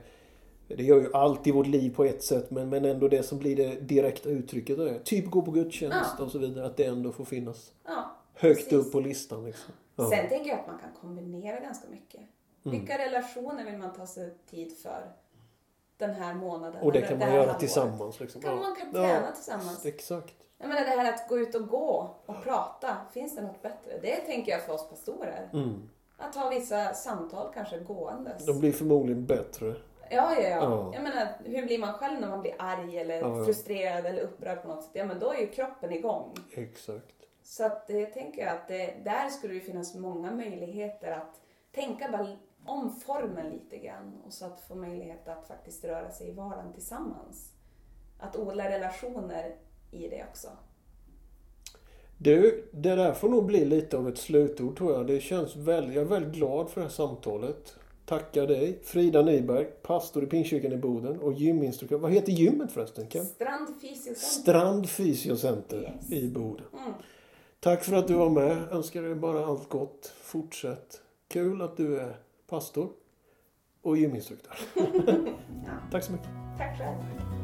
det 0.68 0.84
gör 0.84 1.00
ju 1.02 1.13
allt 1.13 1.48
i 1.48 1.52
vårt 1.52 1.68
liv 1.68 1.96
på 1.96 2.04
ett 2.06 2.24
sätt 2.24 2.52
men, 2.52 2.70
men 2.70 2.86
ändå 2.86 3.08
det 3.08 3.24
som 3.24 3.38
blir 3.39 3.56
det 3.56 3.76
direkta 3.76 4.30
uttrycket 4.30 4.80
är 4.80 5.00
typ 5.00 5.26
gå 5.32 5.42
på 5.42 5.52
gudstjänst 5.52 6.10
Ja. 6.18 6.24
och 6.26 6.32
så 6.32 6.38
vidare. 6.39 6.66
Att 6.66 6.78
det 6.78 6.86
ändå 6.86 7.12
får 7.12 7.26
finnas 7.26 7.72
Ja, 7.86 8.12
högt 8.34 8.70
precis. 8.70 8.74
upp 8.74 8.92
på 8.92 9.00
listan. 9.00 9.46
Liksom. 9.46 9.74
Ja. 9.96 10.10
Sen 10.10 10.30
tänker 10.30 10.50
jag 10.50 10.60
att 10.60 10.68
man 10.68 10.80
kan 10.80 10.89
kombinera 11.02 11.60
ganska 11.60 11.89
mycket. 11.89 12.22
Mm. 12.66 12.80
Vilka 12.80 12.98
relationer 12.98 13.66
vill 13.66 13.78
man 13.78 13.94
ta 13.94 14.08
sig 14.08 14.34
tid 14.50 14.78
för 14.78 15.12
den 15.98 16.13
här 16.13 16.34
månaden? 16.34 16.82
Och 16.82 16.92
det 16.92 17.02
kan 17.02 17.20
man 17.20 17.28
göra 17.28 17.38
halvåret? 17.39 17.60
tillsammans. 17.60 18.20
Liksom. 18.20 18.42
Kan 18.42 18.60
man 18.60 18.76
kan 18.76 18.92
träna 18.92 19.32
tillsammans. 19.32 19.86
Exakt. 19.86 20.34
Jag 20.63 20.69
menar 20.69 20.82
det 20.82 21.02
här 21.02 21.13
att 21.13 21.30
gå 21.30 21.38
ut 21.38 21.56
och 21.56 21.67
gå 21.67 22.15
och 22.26 22.43
prata, 22.43 22.97
finns 23.12 23.36
det 23.36 23.41
något 23.41 23.62
bättre? 23.62 23.99
Det 24.02 24.15
tänker 24.15 24.52
jag 24.52 24.65
för 24.65 24.73
oss 24.73 24.89
pastorer. 24.89 25.49
Mm. 25.54 25.89
Att 26.17 26.36
ha 26.36 26.49
vissa 26.49 26.93
samtal 26.93 27.54
kanske 27.54 27.80
gåendes. 27.80 28.45
De 28.45 28.60
blir 28.60 28.71
förmodligen 28.71 29.26
bättre. 29.26 29.76
Ja, 30.10 30.36
ja, 30.36 30.41
ja, 30.41 30.49
Ja. 30.49 30.91
Jag 30.93 31.04
menar, 31.04 31.28
hur 31.45 31.65
blir 31.65 31.80
man 31.80 31.93
själv 31.93 32.21
när 32.21 32.30
man 32.30 32.41
blir 32.41 32.56
arg 32.60 32.97
eller 32.97 33.21
Ja, 33.21 33.45
frustrerad 33.45 34.06
eller 34.06 34.21
upprörd 34.21 34.62
på 34.62 34.67
något 34.67 34.84
sätt? 34.84 34.91
Ja, 34.93 35.06
men 35.06 35.19
då 35.19 35.34
är 35.34 35.38
ju 35.38 35.47
kroppen 35.47 35.91
igång. 35.93 36.34
Exakt. 36.52 37.15
Så 37.43 37.65
att 37.65 37.88
det 37.88 38.06
tänker 38.06 38.41
jag 38.45 38.56
att 38.56 38.67
det, 38.67 38.93
där 39.04 39.30
skulle 39.30 39.54
det 39.54 39.60
finnas 39.60 39.95
många 39.95 40.32
möjligheter 40.32 41.12
att 41.12 41.41
tänka 41.71 42.12
bara 42.12 42.28
om 42.65 42.91
formen 42.91 43.49
lite 43.49 43.78
grann 43.78 44.21
och 44.26 44.34
så 44.34 44.45
att 44.45 44.62
få 44.62 44.76
möjlighet 44.76 45.28
att 45.28 45.47
faktiskt 45.47 45.86
röra 45.86 46.10
sig 46.10 46.30
i 46.30 46.34
vardagen 46.34 46.73
tillsammans. 46.73 47.54
Att 48.19 48.36
odla 48.36 48.69
relationer 48.69 49.56
i 49.93 50.08
det 50.10 50.25
också. 50.29 50.47
Du, 52.17 52.69
det 52.71 52.95
där 52.95 53.13
får 53.13 53.29
nog 53.29 53.45
bli 53.45 53.65
lite 53.65 53.97
av 53.97 54.10
ett 54.10 54.17
slutord 54.17 54.77
tror 54.77 54.93
jag. 54.93 55.08
Det 55.08 55.19
känns 55.19 55.56
väldigt, 55.56 55.95
jag 55.95 56.01
är 56.06 56.10
väldigt 56.10 56.34
glad 56.34 56.69
för 56.69 56.82
det 56.82 56.88
här 56.88 56.93
samtalet. 56.93 57.75
Tackar 58.06 58.47
dig, 58.47 58.79
Frida 58.84 59.21
Nyberg, 59.21 59.65
pastor 59.65 60.23
i 60.23 60.27
Pingstkyrkan 60.27 60.71
i 60.73 60.77
Boden 60.77 61.19
och 61.19 61.34
gyminstruktör. 61.34 61.97
Vad 61.97 62.12
heter 62.12 62.32
gymmet 62.32 62.71
förresten? 62.71 63.08
Ken? 63.08 63.25
Strand 63.25 63.67
Fysiocenter. 63.82 64.15
Strand 64.21 64.89
Fysiocenter 64.89 65.95
Yes. 66.10 66.12
i 66.12 66.29
Boden. 66.29 66.65
Mm. 66.73 66.93
Tack 67.60 67.84
för 67.84 67.95
att 67.95 68.08
du 68.08 68.13
var 68.13 68.29
med. 68.29 68.58
Önskar 68.71 69.01
dig 69.01 69.15
bara 69.15 69.45
allt 69.45 69.69
gott. 69.69 70.13
Fortsätt. 70.21 71.01
Kul 71.27 71.62
att 71.62 71.77
du 71.77 71.99
är 71.99 72.17
pastor 72.49 72.89
och 73.82 73.97
gyminstruktör. 73.97 74.58
Tack 75.91 76.03
så 76.03 76.12
mycket. 76.12 76.27
Tack 76.58 76.77
själv. 76.77 77.42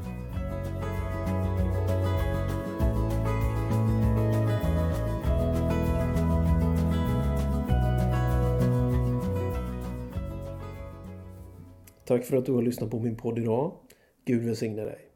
Tack 12.10 12.26
för 12.26 12.38
att 12.38 12.46
du 12.46 12.52
har 12.52 12.62
lyssnat 12.62 12.92
på 12.92 13.00
min 13.00 13.18
podd 13.18 13.40
idag. 13.40 13.72
Gud 14.26 14.44
välsigne 14.44 14.84
dig. 14.84 15.09